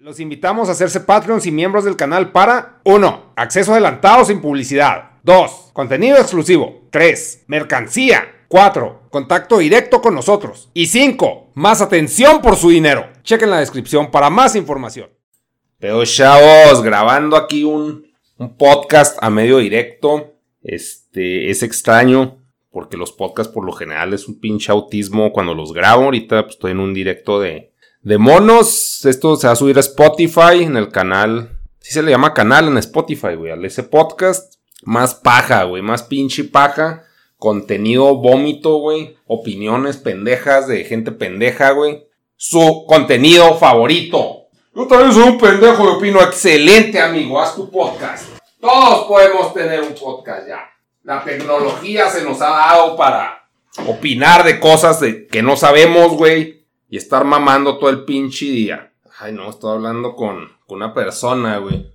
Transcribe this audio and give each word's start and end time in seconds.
Los 0.00 0.20
invitamos 0.20 0.68
a 0.68 0.72
hacerse 0.72 1.00
Patreons 1.00 1.44
y 1.46 1.50
miembros 1.50 1.82
del 1.82 1.96
canal 1.96 2.30
para 2.30 2.80
1. 2.84 3.32
Acceso 3.34 3.72
adelantado 3.72 4.24
sin 4.24 4.40
publicidad. 4.40 5.10
2. 5.24 5.70
Contenido 5.72 6.18
exclusivo. 6.18 6.86
3. 6.90 7.46
Mercancía. 7.48 8.44
4. 8.46 9.08
Contacto 9.10 9.58
directo 9.58 10.00
con 10.00 10.14
nosotros. 10.14 10.70
Y 10.72 10.86
5. 10.86 11.50
Más 11.54 11.80
atención 11.80 12.40
por 12.40 12.54
su 12.54 12.70
dinero. 12.70 13.08
Chequen 13.24 13.50
la 13.50 13.58
descripción 13.58 14.12
para 14.12 14.30
más 14.30 14.54
información. 14.54 15.10
Pero 15.80 16.04
chavos, 16.04 16.80
grabando 16.80 17.36
aquí 17.36 17.64
un, 17.64 18.06
podcast 18.56 19.18
a 19.20 19.30
medio 19.30 19.58
directo. 19.58 20.34
Este 20.62 21.50
es 21.50 21.64
extraño 21.64 22.38
porque 22.70 22.96
los 22.96 23.10
podcasts 23.10 23.52
por 23.52 23.64
lo 23.64 23.72
general 23.72 24.14
es 24.14 24.28
un 24.28 24.38
pinche 24.38 24.70
autismo 24.70 25.32
cuando 25.32 25.54
los 25.54 25.72
grabo. 25.72 26.04
Ahorita 26.04 26.44
pues, 26.44 26.54
estoy 26.54 26.70
en 26.70 26.78
un 26.78 26.94
directo 26.94 27.40
de, 27.40 27.67
de 28.08 28.16
monos. 28.16 29.04
Esto 29.04 29.36
se 29.36 29.46
va 29.46 29.52
a 29.52 29.56
subir 29.56 29.76
a 29.76 29.80
Spotify 29.80 30.62
en 30.62 30.78
el 30.78 30.90
canal. 30.90 31.58
Sí 31.78 31.92
se 31.92 32.02
le 32.02 32.10
llama 32.10 32.32
canal 32.32 32.66
en 32.66 32.78
Spotify, 32.78 33.34
güey. 33.36 33.52
Al 33.52 33.62
ese 33.66 33.82
podcast. 33.82 34.54
Más 34.82 35.14
paja, 35.14 35.64
güey. 35.64 35.82
Más 35.82 36.04
pinche 36.04 36.44
paja. 36.44 37.04
Contenido 37.36 38.16
vómito, 38.16 38.78
güey. 38.78 39.18
Opiniones 39.26 39.98
pendejas 39.98 40.66
de 40.66 40.84
gente 40.84 41.12
pendeja, 41.12 41.72
güey. 41.72 42.06
Su 42.34 42.86
contenido 42.88 43.58
favorito. 43.58 44.46
Yo 44.74 44.86
también 44.86 45.12
soy 45.12 45.24
un 45.24 45.38
pendejo 45.38 45.84
y 45.84 45.88
opino 45.88 46.22
excelente, 46.22 46.98
amigo. 46.98 47.38
Haz 47.38 47.56
tu 47.56 47.70
podcast. 47.70 48.26
Todos 48.58 49.06
podemos 49.06 49.52
tener 49.52 49.82
un 49.82 49.92
podcast 49.92 50.48
ya. 50.48 50.60
La 51.02 51.22
tecnología 51.22 52.08
se 52.08 52.24
nos 52.24 52.40
ha 52.40 52.48
dado 52.48 52.96
para 52.96 53.50
opinar 53.86 54.44
de 54.44 54.58
cosas 54.58 54.98
de, 54.98 55.26
que 55.26 55.42
no 55.42 55.58
sabemos, 55.58 56.16
güey. 56.16 56.57
Y 56.88 56.96
estar 56.96 57.24
mamando 57.24 57.78
todo 57.78 57.90
el 57.90 58.04
pinche 58.04 58.46
día. 58.46 58.92
Ay, 59.18 59.32
no, 59.32 59.50
estoy 59.50 59.74
hablando 59.74 60.14
con, 60.14 60.48
con 60.66 60.76
una 60.76 60.94
persona, 60.94 61.58
güey. 61.58 61.90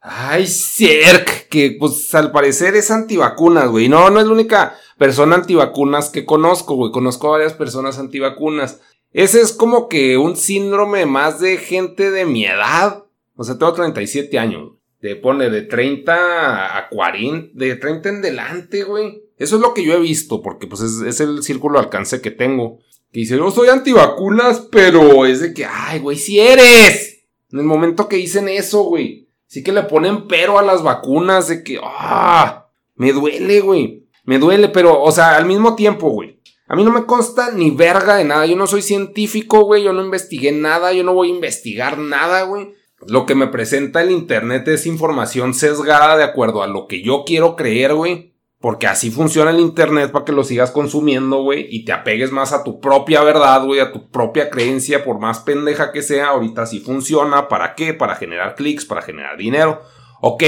Ay, 0.00 0.46
Cerc, 0.46 1.48
que 1.48 1.76
pues 1.78 2.14
al 2.14 2.30
parecer 2.30 2.76
es 2.76 2.90
antivacunas, 2.90 3.68
güey. 3.68 3.88
No, 3.88 4.08
no 4.10 4.20
es 4.20 4.26
la 4.26 4.32
única 4.32 4.76
persona 4.98 5.36
antivacunas 5.36 6.10
que 6.10 6.24
conozco, 6.24 6.76
güey. 6.76 6.92
Conozco 6.92 7.28
a 7.28 7.38
varias 7.38 7.54
personas 7.54 7.98
antivacunas. 7.98 8.80
Ese 9.12 9.40
es 9.40 9.52
como 9.52 9.88
que 9.88 10.18
un 10.18 10.36
síndrome 10.36 11.06
más 11.06 11.40
de 11.40 11.56
gente 11.56 12.10
de 12.10 12.24
mi 12.24 12.44
edad. 12.44 13.04
O 13.34 13.44
sea, 13.44 13.58
tengo 13.58 13.72
37 13.72 14.38
años. 14.38 14.72
Te 15.00 15.16
pone 15.16 15.50
de 15.50 15.62
30 15.62 16.78
a 16.78 16.88
40, 16.88 17.50
de 17.54 17.76
30 17.76 18.08
en 18.08 18.22
delante, 18.22 18.84
güey. 18.84 19.22
Eso 19.38 19.56
es 19.56 19.62
lo 19.62 19.74
que 19.74 19.84
yo 19.84 19.94
he 19.94 20.00
visto, 20.00 20.40
porque 20.40 20.66
pues 20.66 20.82
es, 20.82 21.00
es 21.00 21.20
el 21.20 21.42
círculo 21.42 21.78
de 21.78 21.84
alcance 21.84 22.20
que 22.20 22.30
tengo. 22.30 22.78
Que 23.16 23.20
dice, 23.20 23.38
yo 23.38 23.50
soy 23.50 23.70
antivacunas, 23.70 24.68
pero 24.70 25.24
es 25.24 25.40
de 25.40 25.54
que, 25.54 25.64
ay, 25.64 26.00
güey, 26.00 26.18
si 26.18 26.38
eres. 26.38 27.24
En 27.50 27.60
el 27.60 27.64
momento 27.64 28.10
que 28.10 28.16
dicen 28.16 28.46
eso, 28.46 28.82
güey. 28.82 29.30
Sí 29.46 29.64
que 29.64 29.72
le 29.72 29.84
ponen 29.84 30.28
pero 30.28 30.58
a 30.58 30.62
las 30.62 30.82
vacunas 30.82 31.48
de 31.48 31.64
que, 31.64 31.80
ah, 31.82 32.68
me 32.94 33.14
duele, 33.14 33.60
güey. 33.60 34.06
Me 34.24 34.38
duele, 34.38 34.68
pero, 34.68 35.02
o 35.02 35.10
sea, 35.12 35.38
al 35.38 35.46
mismo 35.46 35.76
tiempo, 35.76 36.10
güey. 36.10 36.42
A 36.68 36.76
mí 36.76 36.84
no 36.84 36.92
me 36.92 37.06
consta 37.06 37.52
ni 37.52 37.70
verga 37.70 38.16
de 38.16 38.24
nada. 38.24 38.44
Yo 38.44 38.54
no 38.54 38.66
soy 38.66 38.82
científico, 38.82 39.64
güey. 39.64 39.84
Yo 39.84 39.94
no 39.94 40.04
investigué 40.04 40.52
nada. 40.52 40.92
Yo 40.92 41.02
no 41.02 41.14
voy 41.14 41.30
a 41.30 41.34
investigar 41.34 41.96
nada, 41.96 42.42
güey. 42.42 42.74
Lo 43.08 43.24
que 43.24 43.34
me 43.34 43.46
presenta 43.46 44.02
el 44.02 44.10
internet 44.10 44.68
es 44.68 44.84
información 44.84 45.54
sesgada 45.54 46.18
de 46.18 46.24
acuerdo 46.24 46.62
a 46.62 46.66
lo 46.66 46.86
que 46.86 47.00
yo 47.00 47.24
quiero 47.24 47.56
creer, 47.56 47.94
güey. 47.94 48.35
Porque 48.60 48.86
así 48.86 49.10
funciona 49.10 49.50
el 49.50 49.60
internet 49.60 50.10
para 50.10 50.24
que 50.24 50.32
lo 50.32 50.42
sigas 50.42 50.70
consumiendo, 50.70 51.42
güey. 51.42 51.66
Y 51.70 51.84
te 51.84 51.92
apegues 51.92 52.32
más 52.32 52.52
a 52.52 52.64
tu 52.64 52.80
propia 52.80 53.22
verdad, 53.22 53.64
güey. 53.64 53.80
A 53.80 53.92
tu 53.92 54.10
propia 54.10 54.48
creencia, 54.48 55.04
por 55.04 55.18
más 55.18 55.40
pendeja 55.40 55.92
que 55.92 56.02
sea. 56.02 56.28
Ahorita 56.28 56.64
sí 56.66 56.80
funciona. 56.80 57.48
¿Para 57.48 57.74
qué? 57.74 57.92
Para 57.92 58.16
generar 58.16 58.54
clics, 58.54 58.86
para 58.86 59.02
generar 59.02 59.36
dinero. 59.36 59.82
Ok. 60.20 60.42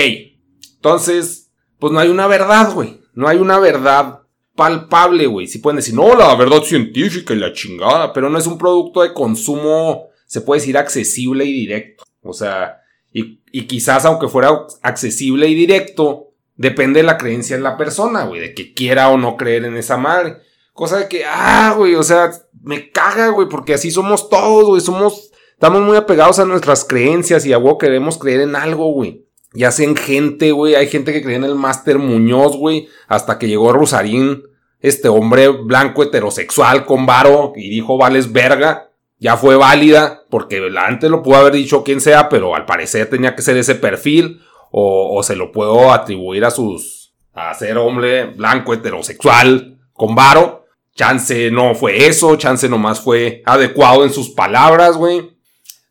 Entonces, 0.76 1.52
pues 1.78 1.92
no 1.92 1.98
hay 1.98 2.08
una 2.08 2.26
verdad, 2.26 2.72
güey. 2.72 3.00
No 3.12 3.28
hay 3.28 3.38
una 3.38 3.58
verdad 3.58 4.22
palpable, 4.56 5.26
güey. 5.26 5.46
Si 5.46 5.58
pueden 5.58 5.76
decir, 5.76 5.94
no, 5.94 6.16
la 6.16 6.34
verdad 6.34 6.62
científica 6.62 7.34
y 7.34 7.38
la 7.38 7.52
chingada. 7.52 8.12
Pero 8.14 8.30
no 8.30 8.38
es 8.38 8.46
un 8.46 8.58
producto 8.58 9.02
de 9.02 9.12
consumo, 9.12 10.08
se 10.26 10.40
puede 10.40 10.60
decir, 10.60 10.78
accesible 10.78 11.44
y 11.44 11.52
directo. 11.52 12.04
O 12.22 12.32
sea, 12.32 12.80
y, 13.12 13.42
y 13.52 13.66
quizás 13.66 14.04
aunque 14.04 14.28
fuera 14.28 14.66
accesible 14.82 15.46
y 15.46 15.54
directo, 15.54 16.27
depende 16.58 17.00
de 17.00 17.06
la 17.06 17.16
creencia 17.16 17.56
de 17.56 17.62
la 17.62 17.78
persona, 17.78 18.24
güey, 18.24 18.40
de 18.40 18.52
que 18.52 18.74
quiera 18.74 19.08
o 19.08 19.16
no 19.16 19.36
creer 19.36 19.64
en 19.64 19.76
esa 19.76 19.96
madre. 19.96 20.38
Cosa 20.74 20.98
de 20.98 21.08
que, 21.08 21.24
ah, 21.24 21.72
güey, 21.76 21.94
o 21.94 22.02
sea, 22.02 22.30
me 22.62 22.90
caga, 22.90 23.28
güey, 23.28 23.48
porque 23.48 23.74
así 23.74 23.90
somos 23.90 24.28
todos, 24.28 24.66
güey, 24.66 24.80
somos, 24.80 25.30
estamos 25.52 25.80
muy 25.82 25.96
apegados 25.96 26.38
a 26.38 26.44
nuestras 26.44 26.84
creencias 26.84 27.46
y 27.46 27.52
a 27.52 27.58
huevo 27.58 27.78
queremos 27.78 28.18
creer 28.18 28.42
en 28.42 28.56
algo, 28.56 28.92
güey. 28.92 29.24
Y 29.54 29.64
hacen 29.64 29.96
gente, 29.96 30.52
güey, 30.52 30.74
hay 30.74 30.88
gente 30.88 31.12
que 31.12 31.22
cree 31.22 31.36
en 31.36 31.44
el 31.44 31.54
Máster 31.54 31.98
Muñoz, 31.98 32.56
güey, 32.56 32.88
hasta 33.06 33.38
que 33.38 33.48
llegó 33.48 33.72
Rosarín, 33.72 34.42
este 34.80 35.08
hombre 35.08 35.48
blanco 35.48 36.02
heterosexual 36.02 36.84
con 36.84 37.06
varo, 37.06 37.52
y 37.56 37.70
dijo, 37.70 37.96
vales 37.96 38.32
verga, 38.32 38.90
ya 39.18 39.36
fue 39.36 39.56
válida, 39.56 40.24
porque 40.28 40.60
antes 40.76 41.10
lo 41.10 41.22
pudo 41.22 41.36
haber 41.36 41.54
dicho 41.54 41.82
quien 41.82 42.00
sea, 42.00 42.28
pero 42.28 42.54
al 42.54 42.66
parecer 42.66 43.08
tenía 43.08 43.34
que 43.34 43.42
ser 43.42 43.56
ese 43.56 43.74
perfil, 43.74 44.40
o, 44.70 45.16
o 45.16 45.22
se 45.22 45.36
lo 45.36 45.52
puedo 45.52 45.92
atribuir 45.92 46.44
a 46.44 46.50
sus, 46.50 47.14
a 47.32 47.54
ser 47.54 47.78
hombre 47.78 48.26
blanco 48.26 48.74
heterosexual 48.74 49.78
con 49.92 50.14
varo. 50.14 50.64
Chance 50.94 51.50
no 51.50 51.74
fue 51.74 52.06
eso, 52.06 52.36
chance 52.36 52.68
nomás 52.68 53.00
fue 53.00 53.42
adecuado 53.46 54.04
en 54.04 54.12
sus 54.12 54.30
palabras, 54.30 54.96
güey. 54.96 55.38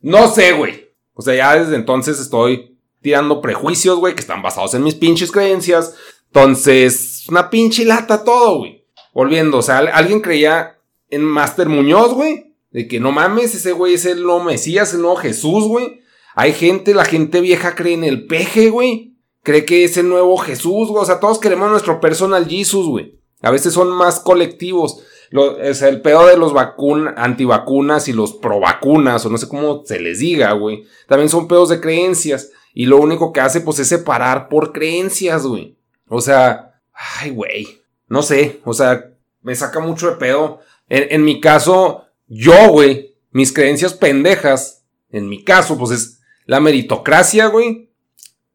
No 0.02 0.28
sé, 0.28 0.52
güey. 0.52 0.88
O 1.14 1.22
sea, 1.22 1.34
ya 1.34 1.56
desde 1.56 1.76
entonces 1.76 2.20
estoy 2.20 2.78
tirando 3.02 3.42
prejuicios, 3.42 4.00
güey, 4.00 4.14
que 4.16 4.22
están 4.22 4.42
basados 4.42 4.74
en 4.74 4.84
mis 4.84 4.96
pinches 4.96 5.32
creencias. 5.32 5.96
Entonces, 6.28 7.26
una 7.30 7.50
pinche 7.50 7.86
lata 7.86 8.24
todo, 8.24 8.60
güey. 8.60 8.86
Volviendo, 9.14 9.58
o 9.58 9.62
sea, 9.62 9.78
alguien 9.78 10.22
creía 10.22 10.78
en 11.10 11.24
Master 11.24 11.70
Muñoz, 11.70 12.14
güey. 12.14 12.54
De 12.72 12.88
que 12.88 13.00
no 13.00 13.12
mames, 13.12 13.56
ese 13.56 13.72
güey 13.72 13.94
es 13.94 14.06
el 14.06 14.24
nuevo 14.24 14.44
Mesías, 14.44 14.94
el 14.94 15.02
nuevo 15.02 15.16
Jesús, 15.16 15.64
güey. 15.64 16.02
Hay 16.40 16.54
gente, 16.54 16.94
la 16.94 17.04
gente 17.04 17.42
vieja 17.42 17.74
cree 17.74 17.96
en 17.96 18.04
el 18.04 18.28
peje, 18.28 18.70
güey. 18.70 19.16
Cree 19.42 19.66
que 19.66 19.84
es 19.84 19.98
el 19.98 20.08
nuevo 20.08 20.38
Jesús, 20.38 20.90
güey. 20.90 21.02
O 21.02 21.06
sea, 21.06 21.20
todos 21.20 21.40
queremos 21.40 21.72
nuestro 21.72 22.00
personal 22.00 22.48
Jesus, 22.48 22.86
güey. 22.86 23.20
A 23.42 23.50
veces 23.50 23.74
son 23.74 23.90
más 23.90 24.20
colectivos. 24.20 25.04
Es 25.60 25.82
el 25.82 26.04
pedo 26.04 26.28
de 26.28 26.38
los 26.38 26.54
vacun 26.54 27.08
antivacunas 27.18 28.08
y 28.08 28.14
los 28.14 28.34
provacunas, 28.34 29.26
o 29.26 29.32
no 29.32 29.40
sé 29.40 29.48
cómo 29.48 29.82
se 29.84 30.00
les 30.00 30.20
diga, 30.20 30.52
güey. 30.52 30.84
También 31.08 31.28
son 31.28 31.48
pedos 31.48 31.70
de 31.70 31.82
creencias. 31.82 32.52
Y 32.72 32.86
lo 32.86 32.98
único 32.98 33.34
que 33.34 33.40
hace, 33.40 33.62
pues, 33.62 33.80
es 33.80 33.88
separar 33.88 34.48
por 34.48 34.74
creencias, 34.74 35.44
güey. 35.44 35.76
O 36.08 36.22
sea, 36.22 36.80
ay, 37.20 37.32
güey. 37.32 37.82
No 38.10 38.22
sé, 38.22 38.62
o 38.64 38.76
sea, 38.76 39.10
me 39.42 39.56
saca 39.56 39.80
mucho 39.80 40.12
de 40.12 40.18
pedo. 40.18 40.60
En, 40.88 41.08
en 41.10 41.26
mi 41.26 41.42
caso, 41.42 42.04
yo, 42.28 42.70
güey, 42.70 43.16
mis 43.32 43.52
creencias 43.52 43.96
pendejas, 43.96 44.86
en 45.10 45.28
mi 45.28 45.44
caso, 45.44 45.80
pues 45.80 45.90
es 45.90 46.17
la 46.48 46.60
meritocracia, 46.60 47.48
güey. 47.48 47.92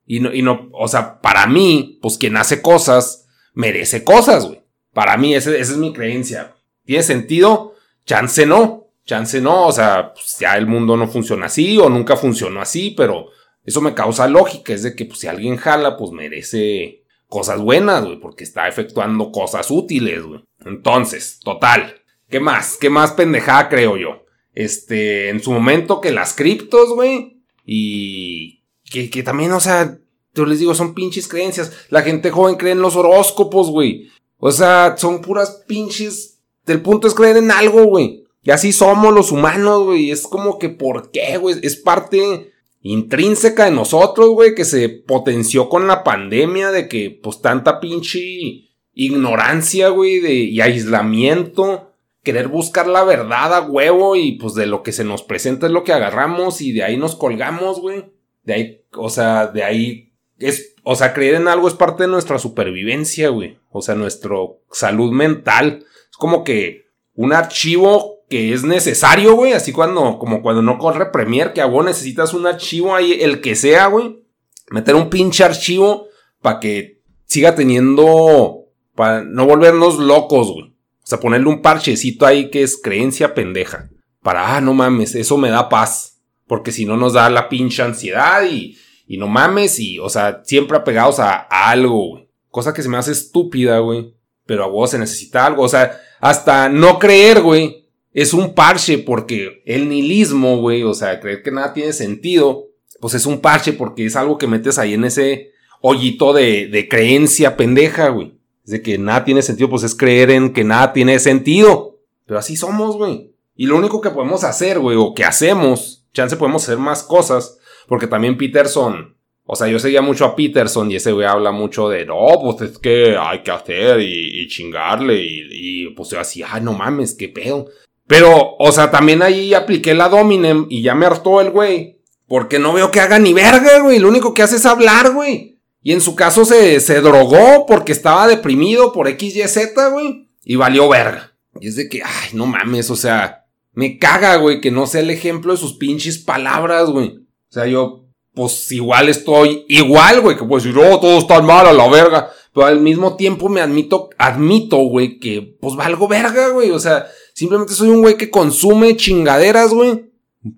Y 0.04 0.18
no, 0.18 0.34
y 0.34 0.42
no, 0.42 0.68
o 0.72 0.88
sea, 0.88 1.20
para 1.20 1.46
mí, 1.46 1.98
pues 2.02 2.18
quien 2.18 2.36
hace 2.36 2.60
cosas, 2.60 3.28
merece 3.54 4.02
cosas, 4.02 4.46
güey. 4.46 4.62
Para 4.92 5.16
mí, 5.16 5.34
esa 5.34 5.54
es 5.56 5.76
mi 5.76 5.92
creencia. 5.92 6.54
¿Tiene 6.84 7.02
sentido? 7.02 7.74
Chance 8.04 8.46
no. 8.46 8.88
Chance 9.04 9.40
no. 9.40 9.66
O 9.66 9.72
sea, 9.72 10.12
pues 10.12 10.38
ya 10.40 10.56
el 10.56 10.66
mundo 10.66 10.96
no 10.96 11.06
funciona 11.06 11.46
así 11.46 11.78
o 11.78 11.88
nunca 11.88 12.16
funcionó 12.16 12.60
así, 12.60 12.90
pero 12.96 13.28
eso 13.64 13.80
me 13.80 13.94
causa 13.94 14.26
lógica. 14.26 14.72
Es 14.72 14.82
de 14.82 14.94
que 14.96 15.04
pues, 15.04 15.20
si 15.20 15.28
alguien 15.28 15.56
jala, 15.56 15.96
pues 15.96 16.10
merece 16.10 17.04
cosas 17.28 17.60
buenas, 17.60 18.04
güey, 18.04 18.20
porque 18.20 18.44
está 18.44 18.68
efectuando 18.68 19.32
cosas 19.32 19.70
útiles, 19.70 20.22
güey. 20.22 20.44
Entonces, 20.64 21.40
total. 21.42 22.02
¿Qué 22.28 22.40
más? 22.40 22.76
¿Qué 22.78 22.90
más 22.90 23.12
pendejada 23.12 23.68
creo 23.68 23.96
yo? 23.96 24.24
Este, 24.54 25.30
en 25.30 25.42
su 25.42 25.52
momento 25.52 26.00
que 26.00 26.12
las 26.12 26.34
criptos, 26.34 26.90
güey, 26.94 27.31
y 27.64 28.62
que, 28.90 29.10
que 29.10 29.22
también, 29.22 29.52
o 29.52 29.60
sea, 29.60 29.98
yo 30.34 30.46
les 30.46 30.58
digo, 30.58 30.74
son 30.74 30.94
pinches 30.94 31.28
creencias. 31.28 31.72
La 31.90 32.02
gente 32.02 32.30
joven 32.30 32.56
cree 32.56 32.72
en 32.72 32.80
los 32.80 32.96
horóscopos, 32.96 33.70
güey. 33.70 34.10
O 34.38 34.50
sea, 34.50 34.96
son 34.96 35.20
puras 35.20 35.64
pinches. 35.66 36.40
El 36.66 36.80
punto 36.80 37.06
es 37.06 37.14
creer 37.14 37.36
en 37.36 37.50
algo, 37.50 37.84
güey. 37.84 38.24
Y 38.42 38.50
así 38.50 38.72
somos 38.72 39.12
los 39.12 39.30
humanos, 39.30 39.84
güey. 39.84 40.10
Es 40.10 40.26
como 40.26 40.58
que, 40.58 40.68
¿por 40.68 41.10
qué, 41.10 41.36
güey? 41.38 41.56
Es 41.62 41.76
parte 41.76 42.52
intrínseca 42.80 43.66
de 43.66 43.70
nosotros, 43.70 44.30
güey, 44.30 44.54
que 44.54 44.64
se 44.64 44.88
potenció 44.88 45.68
con 45.68 45.86
la 45.86 46.02
pandemia 46.02 46.72
de 46.72 46.88
que, 46.88 47.10
pues, 47.22 47.40
tanta 47.40 47.78
pinche 47.78 48.70
ignorancia, 48.94 49.90
güey, 49.90 50.18
de, 50.18 50.34
y 50.34 50.60
aislamiento 50.60 51.91
querer 52.22 52.48
buscar 52.48 52.86
la 52.86 53.04
verdad 53.04 53.54
a 53.54 53.62
huevo 53.62 54.16
y 54.16 54.32
pues 54.32 54.54
de 54.54 54.66
lo 54.66 54.82
que 54.82 54.92
se 54.92 55.04
nos 55.04 55.22
presenta 55.22 55.66
es 55.66 55.72
lo 55.72 55.84
que 55.84 55.92
agarramos 55.92 56.60
y 56.60 56.72
de 56.72 56.84
ahí 56.84 56.96
nos 56.96 57.16
colgamos, 57.16 57.80
güey. 57.80 58.12
De 58.44 58.54
ahí, 58.54 58.84
o 58.96 59.10
sea, 59.10 59.46
de 59.48 59.64
ahí 59.64 60.12
es, 60.38 60.74
o 60.82 60.94
sea, 60.94 61.12
creer 61.12 61.34
en 61.34 61.48
algo 61.48 61.68
es 61.68 61.74
parte 61.74 62.04
de 62.04 62.08
nuestra 62.08 62.38
supervivencia, 62.38 63.28
güey. 63.28 63.58
O 63.70 63.82
sea, 63.82 63.94
nuestra 63.94 64.36
salud 64.70 65.12
mental. 65.12 65.84
Es 66.10 66.16
como 66.16 66.44
que 66.44 66.86
un 67.14 67.32
archivo 67.32 68.20
que 68.28 68.52
es 68.52 68.64
necesario, 68.64 69.34
güey. 69.34 69.52
Así 69.52 69.72
cuando, 69.72 70.18
como 70.18 70.42
cuando 70.42 70.62
no 70.62 70.78
corre 70.78 71.10
Premiere, 71.10 71.52
que 71.52 71.60
a 71.60 71.66
vos 71.66 71.84
necesitas 71.84 72.34
un 72.34 72.46
archivo 72.46 72.94
ahí, 72.94 73.18
el 73.20 73.40
que 73.40 73.54
sea, 73.54 73.86
güey. 73.86 74.24
Meter 74.70 74.94
un 74.94 75.10
pinche 75.10 75.44
archivo 75.44 76.06
para 76.40 76.60
que 76.60 77.02
siga 77.26 77.54
teniendo, 77.54 78.66
para 78.94 79.22
no 79.22 79.46
volvernos 79.46 79.98
locos, 79.98 80.52
güey. 80.52 80.71
Sea, 81.12 81.20
ponerle 81.20 81.48
un 81.48 81.60
parchecito 81.60 82.24
ahí 82.24 82.50
que 82.50 82.62
es 82.62 82.80
creencia 82.80 83.34
pendeja. 83.34 83.90
Para, 84.22 84.56
ah, 84.56 84.60
no 84.62 84.72
mames, 84.72 85.14
eso 85.14 85.36
me 85.36 85.50
da 85.50 85.68
paz. 85.68 86.22
Porque 86.46 86.72
si 86.72 86.86
no 86.86 86.96
nos 86.96 87.12
da 87.12 87.28
la 87.28 87.50
pinche 87.50 87.82
ansiedad 87.82 88.44
y, 88.50 88.78
y 89.06 89.18
no 89.18 89.28
mames 89.28 89.78
y, 89.78 89.98
o 89.98 90.08
sea, 90.08 90.40
siempre 90.44 90.76
apegados 90.76 91.18
a, 91.18 91.46
a 91.50 91.70
algo, 91.70 92.08
güey. 92.08 92.28
Cosa 92.48 92.72
que 92.72 92.82
se 92.82 92.88
me 92.88 92.96
hace 92.96 93.12
estúpida, 93.12 93.78
güey. 93.80 94.14
Pero 94.46 94.64
a 94.64 94.68
vos 94.68 94.90
se 94.90 94.98
necesita 94.98 95.44
algo. 95.44 95.62
O 95.62 95.68
sea, 95.68 96.00
hasta 96.18 96.70
no 96.70 96.98
creer, 96.98 97.42
güey. 97.42 97.88
Es 98.14 98.32
un 98.32 98.54
parche 98.54 98.96
porque 98.96 99.62
el 99.66 99.88
nihilismo, 99.88 100.58
güey, 100.58 100.82
o 100.82 100.94
sea, 100.94 101.20
creer 101.20 101.42
que 101.42 101.50
nada 101.50 101.74
tiene 101.74 101.92
sentido, 101.92 102.68
pues 103.00 103.12
es 103.12 103.26
un 103.26 103.40
parche 103.40 103.74
porque 103.74 104.06
es 104.06 104.16
algo 104.16 104.38
que 104.38 104.46
metes 104.46 104.78
ahí 104.78 104.94
en 104.94 105.04
ese 105.04 105.52
hoyito 105.82 106.32
de, 106.32 106.68
de 106.68 106.88
creencia 106.88 107.56
pendeja, 107.56 108.08
güey. 108.08 108.32
Es 108.64 108.70
de 108.72 108.82
que 108.82 108.98
nada 108.98 109.24
tiene 109.24 109.42
sentido, 109.42 109.68
pues 109.68 109.82
es 109.82 109.94
creer 109.94 110.30
en 110.30 110.52
que 110.52 110.64
nada 110.64 110.92
tiene 110.92 111.18
sentido. 111.18 111.98
Pero 112.26 112.38
así 112.38 112.56
somos, 112.56 112.96
güey. 112.96 113.32
Y 113.54 113.66
lo 113.66 113.76
único 113.76 114.00
que 114.00 114.10
podemos 114.10 114.44
hacer, 114.44 114.78
güey, 114.78 114.96
o 114.98 115.14
que 115.14 115.24
hacemos, 115.24 116.06
chance 116.12 116.36
podemos 116.36 116.62
hacer 116.62 116.78
más 116.78 117.02
cosas, 117.02 117.58
porque 117.86 118.06
también 118.06 118.38
Peterson, 118.38 119.16
o 119.44 119.56
sea, 119.56 119.68
yo 119.68 119.78
seguía 119.78 120.00
mucho 120.00 120.24
a 120.24 120.36
Peterson 120.36 120.90
y 120.90 120.96
ese 120.96 121.12
güey 121.12 121.26
habla 121.26 121.52
mucho 121.52 121.88
de, 121.88 122.06
no, 122.06 122.26
pues 122.40 122.70
es 122.70 122.78
que 122.78 123.16
hay 123.18 123.42
que 123.42 123.50
hacer 123.50 124.00
y, 124.00 124.46
chingarle 124.48 125.22
y, 125.22 125.48
y, 125.50 125.88
pues 125.90 126.10
yo 126.10 126.20
así, 126.20 126.42
ay, 126.42 126.62
no 126.62 126.72
mames, 126.72 127.14
qué 127.14 127.28
pedo. 127.28 127.66
Pero, 128.06 128.56
o 128.58 128.72
sea, 128.72 128.90
también 128.90 129.22
ahí 129.22 129.54
apliqué 129.54 129.94
la 129.94 130.08
Dominem 130.08 130.66
y 130.68 130.82
ya 130.82 130.94
me 130.94 131.06
hartó 131.06 131.40
el 131.40 131.50
güey. 131.50 131.98
Porque 132.26 132.58
no 132.58 132.72
veo 132.72 132.90
que 132.90 133.00
haga 133.00 133.18
ni 133.18 133.34
verga, 133.34 133.80
güey. 133.80 133.98
Lo 133.98 134.08
único 134.08 134.32
que 134.32 134.42
hace 134.42 134.56
es 134.56 134.64
hablar, 134.64 135.12
güey. 135.12 135.51
Y 135.82 135.92
en 135.92 136.00
su 136.00 136.14
caso 136.14 136.44
se, 136.44 136.80
se 136.80 137.00
drogó 137.00 137.66
porque 137.66 137.92
estaba 137.92 138.26
deprimido 138.26 138.92
por 138.92 139.08
XYZ, 139.08 139.72
güey. 139.92 140.28
Y 140.44 140.56
valió 140.56 140.88
verga. 140.88 141.32
Y 141.60 141.68
es 141.68 141.76
de 141.76 141.88
que, 141.88 142.02
ay, 142.02 142.30
no 142.34 142.46
mames, 142.46 142.90
o 142.90 142.96
sea, 142.96 143.46
me 143.72 143.98
caga, 143.98 144.36
güey, 144.36 144.60
que 144.60 144.70
no 144.70 144.86
sea 144.86 145.00
el 145.00 145.10
ejemplo 145.10 145.52
de 145.52 145.58
sus 145.58 145.74
pinches 145.74 146.18
palabras, 146.18 146.88
güey. 146.90 147.08
O 147.08 147.52
sea, 147.52 147.66
yo, 147.66 148.06
pues 148.34 148.70
igual 148.72 149.08
estoy 149.08 149.64
igual, 149.68 150.20
güey, 150.20 150.36
que 150.36 150.44
pues 150.44 150.64
decir, 150.64 150.78
oh, 150.78 151.00
todo 151.00 151.18
está 151.18 151.40
mal 151.42 151.66
a 151.66 151.72
la 151.72 151.88
verga. 151.88 152.30
Pero 152.54 152.66
al 152.66 152.80
mismo 152.80 153.16
tiempo 153.16 153.48
me 153.48 153.60
admito, 153.60 154.10
admito, 154.18 154.76
güey, 154.76 155.18
que 155.18 155.56
pues 155.60 155.74
valgo 155.74 156.06
verga, 156.06 156.48
güey. 156.48 156.70
O 156.70 156.78
sea, 156.78 157.06
simplemente 157.34 157.74
soy 157.74 157.88
un 157.88 158.02
güey 158.02 158.16
que 158.16 158.30
consume 158.30 158.96
chingaderas, 158.96 159.72
güey. 159.72 160.10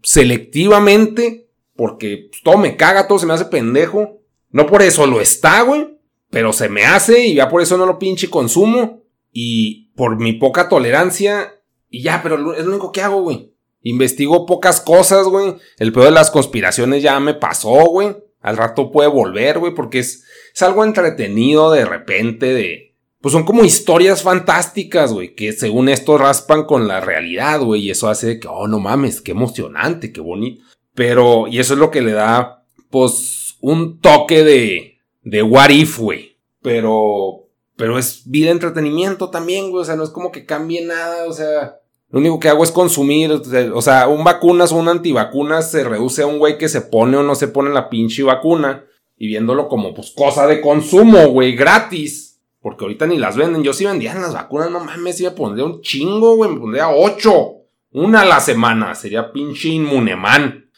Selectivamente. 0.02 1.48
Porque 1.76 2.28
pues, 2.30 2.42
todo 2.42 2.58
me 2.58 2.76
caga, 2.76 3.06
todo 3.06 3.18
se 3.18 3.26
me 3.26 3.34
hace 3.34 3.46
pendejo. 3.46 4.20
No 4.54 4.68
por 4.68 4.82
eso 4.82 5.04
lo 5.08 5.20
está, 5.20 5.62
güey. 5.62 5.98
Pero 6.30 6.52
se 6.52 6.68
me 6.68 6.84
hace 6.84 7.26
y 7.26 7.34
ya 7.34 7.48
por 7.48 7.60
eso 7.60 7.76
no 7.76 7.86
lo 7.86 7.98
pinche 7.98 8.30
consumo. 8.30 9.02
Y 9.32 9.90
por 9.96 10.16
mi 10.16 10.34
poca 10.34 10.68
tolerancia. 10.68 11.60
Y 11.90 12.02
ya, 12.02 12.22
pero 12.22 12.54
es 12.54 12.64
lo 12.64 12.70
único 12.70 12.92
que 12.92 13.02
hago, 13.02 13.20
güey. 13.22 13.52
Investigo 13.82 14.46
pocas 14.46 14.80
cosas, 14.80 15.26
güey. 15.26 15.56
El 15.76 15.92
peor 15.92 16.06
de 16.06 16.12
las 16.12 16.30
conspiraciones 16.30 17.02
ya 17.02 17.18
me 17.18 17.34
pasó, 17.34 17.84
güey. 17.86 18.16
Al 18.40 18.56
rato 18.56 18.92
puede 18.92 19.08
volver, 19.08 19.58
güey, 19.58 19.74
porque 19.74 19.98
es, 19.98 20.22
es 20.54 20.62
algo 20.62 20.84
entretenido 20.84 21.72
de 21.72 21.84
repente, 21.84 22.54
de... 22.54 22.94
Pues 23.20 23.32
son 23.32 23.44
como 23.44 23.64
historias 23.64 24.22
fantásticas, 24.22 25.12
güey, 25.12 25.34
que 25.34 25.52
según 25.52 25.88
esto 25.88 26.16
raspan 26.16 26.64
con 26.64 26.86
la 26.86 27.00
realidad, 27.00 27.60
güey, 27.60 27.86
y 27.86 27.90
eso 27.90 28.08
hace 28.08 28.38
que, 28.38 28.46
oh, 28.46 28.68
no 28.68 28.78
mames, 28.78 29.20
qué 29.20 29.32
emocionante, 29.32 30.12
qué 30.12 30.20
bonito. 30.20 30.62
Pero, 30.94 31.48
y 31.48 31.58
eso 31.58 31.72
es 31.72 31.80
lo 31.80 31.90
que 31.90 32.02
le 32.02 32.12
da, 32.12 32.64
pues, 32.90 33.43
un 33.64 33.98
toque 33.98 34.44
de, 34.44 34.98
de 35.22 35.42
what 35.42 35.70
if, 35.70 35.98
güey. 35.98 36.36
Pero, 36.60 37.48
pero 37.76 37.98
es 37.98 38.22
vida 38.26 38.50
entretenimiento 38.50 39.30
también, 39.30 39.70
güey. 39.70 39.82
O 39.82 39.84
sea, 39.84 39.96
no 39.96 40.04
es 40.04 40.10
como 40.10 40.30
que 40.30 40.44
cambie 40.44 40.84
nada, 40.84 41.26
o 41.26 41.32
sea. 41.32 41.78
Lo 42.10 42.20
único 42.20 42.38
que 42.38 42.48
hago 42.48 42.62
es 42.62 42.70
consumir, 42.70 43.32
o 43.32 43.82
sea, 43.82 44.06
un 44.06 44.22
vacunas 44.22 44.70
o 44.70 44.76
un 44.76 44.88
antivacunas 44.88 45.70
se 45.70 45.82
reduce 45.82 46.22
a 46.22 46.26
un 46.26 46.38
güey 46.38 46.58
que 46.58 46.68
se 46.68 46.82
pone 46.82 47.16
o 47.16 47.24
no 47.24 47.34
se 47.34 47.48
pone 47.48 47.70
la 47.70 47.88
pinche 47.88 48.22
vacuna 48.22 48.84
y 49.16 49.26
viéndolo 49.26 49.66
como 49.66 49.94
pues 49.94 50.12
cosa 50.14 50.46
de 50.46 50.60
consumo, 50.60 51.28
güey, 51.28 51.56
gratis. 51.56 52.40
Porque 52.60 52.84
ahorita 52.84 53.06
ni 53.06 53.18
las 53.18 53.36
venden. 53.36 53.64
Yo 53.64 53.72
sí 53.72 53.84
vendía 53.84 54.14
las 54.14 54.34
vacunas, 54.34 54.70
no 54.70 54.80
mames, 54.80 55.16
sí 55.16 55.24
me 55.24 55.30
pondría 55.32 55.64
un 55.64 55.80
chingo, 55.80 56.36
güey, 56.36 56.50
me 56.50 56.60
pondría 56.60 56.90
ocho. 56.90 57.62
Una 57.92 58.20
a 58.20 58.26
la 58.26 58.40
semana, 58.40 58.94
sería 58.94 59.32
pinche 59.32 59.68
inmuneman. 59.68 60.70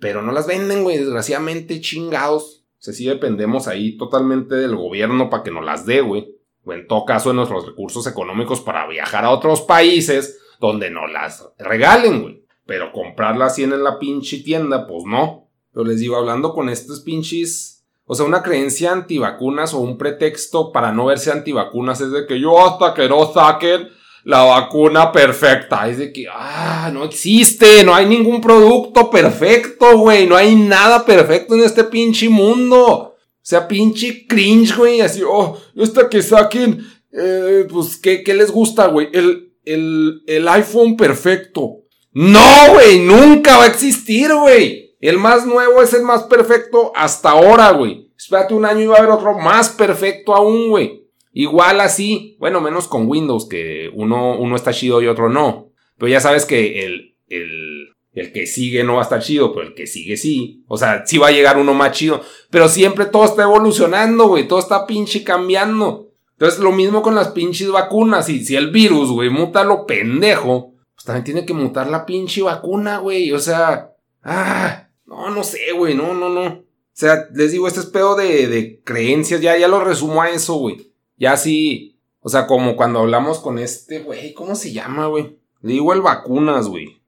Pero 0.00 0.22
no 0.22 0.32
las 0.32 0.46
venden, 0.46 0.82
güey, 0.82 0.98
desgraciadamente, 0.98 1.80
chingados. 1.80 2.64
O 2.78 2.82
sea, 2.82 2.94
sí 2.94 3.04
dependemos 3.04 3.68
ahí 3.68 3.96
totalmente 3.98 4.54
del 4.54 4.74
gobierno 4.74 5.28
para 5.28 5.42
que 5.42 5.50
nos 5.50 5.64
las 5.64 5.84
dé, 5.84 6.00
güey. 6.00 6.34
O 6.64 6.72
en 6.72 6.86
todo 6.86 7.04
caso, 7.04 7.28
de 7.28 7.36
nuestros 7.36 7.66
recursos 7.66 8.06
económicos 8.06 8.60
para 8.60 8.86
viajar 8.86 9.24
a 9.24 9.30
otros 9.30 9.60
países 9.62 10.40
donde 10.58 10.90
no 10.90 11.06
las 11.06 11.48
regalen, 11.58 12.22
güey. 12.22 12.44
Pero 12.64 12.92
comprarlas 12.92 13.52
así 13.52 13.64
en 13.64 13.82
la 13.82 13.98
pinche 13.98 14.38
tienda, 14.38 14.86
pues 14.86 15.04
no. 15.04 15.48
Pero 15.72 15.84
les 15.84 16.00
digo, 16.00 16.16
hablando 16.16 16.54
con 16.54 16.68
estos 16.68 17.00
pinches. 17.00 17.84
O 18.04 18.14
sea, 18.14 18.26
una 18.26 18.42
creencia 18.42 18.92
antivacunas 18.92 19.74
o 19.74 19.78
un 19.78 19.98
pretexto 19.98 20.72
para 20.72 20.90
no 20.90 21.06
verse 21.06 21.30
antivacunas 21.30 22.00
es 22.00 22.10
de 22.10 22.26
que 22.26 22.40
yo 22.40 22.66
hasta 22.66 22.94
que 22.94 23.08
no 23.08 23.32
saquen 23.32 23.88
la 24.24 24.42
vacuna 24.42 25.12
perfecta. 25.12 25.88
Es 25.88 25.98
de 25.98 26.12
que, 26.12 26.26
ah, 26.32 26.90
no 26.92 27.04
existe, 27.04 27.84
no 27.84 27.94
hay 27.94 28.06
ningún 28.06 28.40
producto 28.40 29.10
perfecto, 29.10 29.98
güey. 29.98 30.26
No 30.26 30.36
hay 30.36 30.54
nada 30.54 31.04
perfecto 31.04 31.54
en 31.54 31.64
este 31.64 31.84
pinche 31.84 32.28
mundo. 32.28 32.86
O 32.86 33.16
sea, 33.42 33.66
pinche 33.66 34.26
cringe, 34.26 34.76
güey. 34.76 35.00
Así, 35.00 35.22
oh, 35.26 35.56
hasta 35.80 36.08
que 36.08 36.22
saquen, 36.22 36.84
eh, 37.12 37.66
pues, 37.70 37.96
¿qué, 37.96 38.22
¿qué, 38.22 38.34
les 38.34 38.50
gusta, 38.50 38.86
güey? 38.86 39.08
El, 39.12 39.52
el, 39.64 40.22
el 40.26 40.48
iPhone 40.48 40.96
perfecto. 40.96 41.84
No, 42.12 42.72
güey, 42.72 42.98
nunca 42.98 43.56
va 43.56 43.64
a 43.64 43.68
existir, 43.68 44.34
güey. 44.34 44.96
El 45.00 45.16
más 45.16 45.46
nuevo 45.46 45.80
es 45.82 45.94
el 45.94 46.02
más 46.02 46.24
perfecto 46.24 46.92
hasta 46.94 47.30
ahora, 47.30 47.70
güey. 47.70 48.10
Espérate 48.16 48.52
un 48.52 48.66
año 48.66 48.80
y 48.80 48.86
va 48.86 48.96
a 48.96 48.98
haber 48.98 49.10
otro 49.10 49.38
más 49.38 49.70
perfecto 49.70 50.34
aún, 50.34 50.68
güey. 50.68 51.08
Igual 51.32 51.80
así, 51.80 52.36
bueno, 52.40 52.60
menos 52.60 52.88
con 52.88 53.06
Windows, 53.08 53.48
que 53.48 53.90
uno, 53.94 54.38
uno 54.38 54.56
está 54.56 54.72
chido 54.72 55.00
y 55.00 55.06
otro 55.06 55.28
no. 55.28 55.70
Pero 55.96 56.08
ya 56.10 56.20
sabes 56.20 56.44
que 56.44 56.84
el, 56.84 57.14
el, 57.28 57.90
el 58.12 58.32
que 58.32 58.46
sigue 58.46 58.82
no 58.82 58.94
va 58.94 59.00
a 59.00 59.04
estar 59.04 59.22
chido, 59.22 59.52
pero 59.52 59.68
el 59.68 59.74
que 59.74 59.86
sigue 59.86 60.16
sí. 60.16 60.64
O 60.66 60.76
sea, 60.76 61.06
sí 61.06 61.18
va 61.18 61.28
a 61.28 61.32
llegar 61.32 61.58
uno 61.58 61.74
más 61.74 61.92
chido. 61.92 62.20
Pero 62.50 62.68
siempre 62.68 63.06
todo 63.06 63.24
está 63.24 63.42
evolucionando, 63.44 64.26
güey. 64.26 64.48
Todo 64.48 64.58
está 64.58 64.86
pinche 64.86 65.22
cambiando. 65.22 66.10
Entonces, 66.32 66.58
lo 66.58 66.72
mismo 66.72 67.02
con 67.02 67.14
las 67.14 67.28
pinches 67.28 67.70
vacunas. 67.70 68.28
Y 68.28 68.44
si 68.44 68.56
el 68.56 68.70
virus, 68.70 69.10
güey, 69.10 69.30
muta 69.30 69.62
lo 69.62 69.86
pendejo, 69.86 70.74
pues 70.94 71.04
también 71.04 71.24
tiene 71.24 71.46
que 71.46 71.52
mutar 71.52 71.88
la 71.88 72.06
pinche 72.06 72.42
vacuna, 72.42 72.98
güey. 72.98 73.30
O 73.32 73.38
sea, 73.38 73.92
ah, 74.24 74.88
no, 75.06 75.30
no 75.30 75.44
sé, 75.44 75.72
güey, 75.76 75.94
no, 75.94 76.14
no, 76.14 76.28
no. 76.28 76.46
O 76.46 76.64
sea, 76.92 77.28
les 77.34 77.52
digo, 77.52 77.68
este 77.68 77.80
es 77.80 77.86
pedo 77.86 78.16
de, 78.16 78.48
de 78.48 78.82
creencias. 78.82 79.40
Ya, 79.40 79.56
ya 79.56 79.68
lo 79.68 79.84
resumo 79.84 80.22
a 80.22 80.30
eso, 80.30 80.54
güey. 80.54 80.89
Ya 81.20 81.36
sí, 81.36 81.98
o 82.20 82.30
sea, 82.30 82.46
como 82.46 82.76
cuando 82.76 83.00
hablamos 83.00 83.40
con 83.40 83.58
este, 83.58 83.98
güey, 83.98 84.32
¿cómo 84.32 84.54
se 84.54 84.72
llama, 84.72 85.06
güey? 85.06 85.38
Le 85.60 85.74
digo 85.74 85.92
el 85.92 86.00
vacunas, 86.00 86.66
güey. 86.66 87.02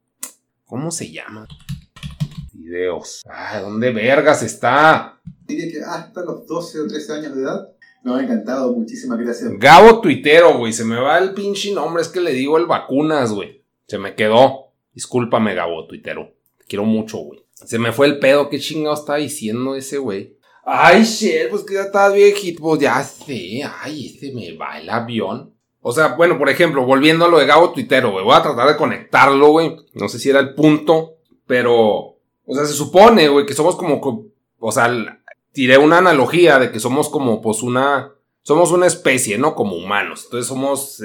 ¿Cómo 0.66 0.90
se 0.90 1.10
llama? 1.10 1.48
Videos. 2.52 3.22
Ah, 3.26 3.60
¿dónde 3.60 3.90
vergas 3.90 4.42
está? 4.42 5.18
Diría 5.46 5.72
que 5.72 5.80
hasta 5.80 6.22
los 6.26 6.46
12 6.46 6.80
o 6.80 6.86
13 6.88 7.12
años 7.14 7.36
de 7.36 7.42
edad. 7.42 7.68
Me 8.04 8.12
ha 8.12 8.20
encantado, 8.20 8.74
muchísimas 8.74 9.18
gracias. 9.18 9.50
Gabo 9.56 10.02
Tuitero, 10.02 10.58
güey. 10.58 10.74
Se 10.74 10.84
me 10.84 11.00
va 11.00 11.16
el 11.16 11.32
pinche 11.32 11.72
nombre, 11.72 12.02
es 12.02 12.08
que 12.08 12.20
le 12.20 12.32
digo 12.32 12.58
el 12.58 12.66
vacunas, 12.66 13.32
güey. 13.32 13.64
Se 13.86 13.96
me 13.96 14.14
quedó. 14.14 14.72
Discúlpame, 14.92 15.54
Gabo 15.54 15.86
Tuitero. 15.86 16.34
Te 16.58 16.66
quiero 16.66 16.84
mucho, 16.84 17.16
güey. 17.16 17.42
Se 17.54 17.78
me 17.78 17.92
fue 17.92 18.08
el 18.08 18.18
pedo. 18.18 18.50
¿Qué 18.50 18.58
chingado 18.58 18.94
está 18.94 19.14
diciendo 19.14 19.74
ese 19.74 19.96
güey? 19.96 20.36
Ay, 20.64 21.02
shit, 21.02 21.48
pues 21.50 21.64
que 21.64 21.74
ya 21.74 21.82
estás 21.82 22.14
viejito, 22.14 22.62
pues 22.62 22.80
ya 22.80 23.02
sé. 23.02 23.62
Ay, 23.80 24.06
ese 24.06 24.32
me 24.32 24.56
va 24.56 24.78
el 24.78 24.88
avión. 24.88 25.52
O 25.80 25.90
sea, 25.90 26.14
bueno, 26.14 26.38
por 26.38 26.48
ejemplo, 26.48 26.86
volviendo 26.86 27.24
a 27.24 27.28
lo 27.28 27.38
de 27.38 27.46
Gabo 27.46 27.72
Tuitero, 27.72 28.12
güey. 28.12 28.24
Voy 28.24 28.36
a 28.36 28.42
tratar 28.42 28.68
de 28.68 28.76
conectarlo, 28.76 29.48
güey. 29.48 29.76
No 29.94 30.08
sé 30.08 30.20
si 30.20 30.30
era 30.30 30.38
el 30.38 30.54
punto, 30.54 31.16
pero. 31.46 32.16
O 32.44 32.54
sea, 32.54 32.64
se 32.64 32.72
supone, 32.72 33.28
güey, 33.28 33.44
que 33.44 33.54
somos 33.54 33.74
como. 33.74 34.00
O 34.60 34.72
sea, 34.72 35.20
tiré 35.50 35.78
una 35.78 35.98
analogía 35.98 36.60
de 36.60 36.70
que 36.70 36.78
somos 36.78 37.08
como, 37.08 37.42
pues, 37.42 37.62
una. 37.64 38.12
Somos 38.42 38.70
una 38.70 38.86
especie, 38.86 39.38
¿no? 39.38 39.56
Como 39.56 39.74
humanos. 39.74 40.22
Entonces 40.24 40.46
somos. 40.46 41.02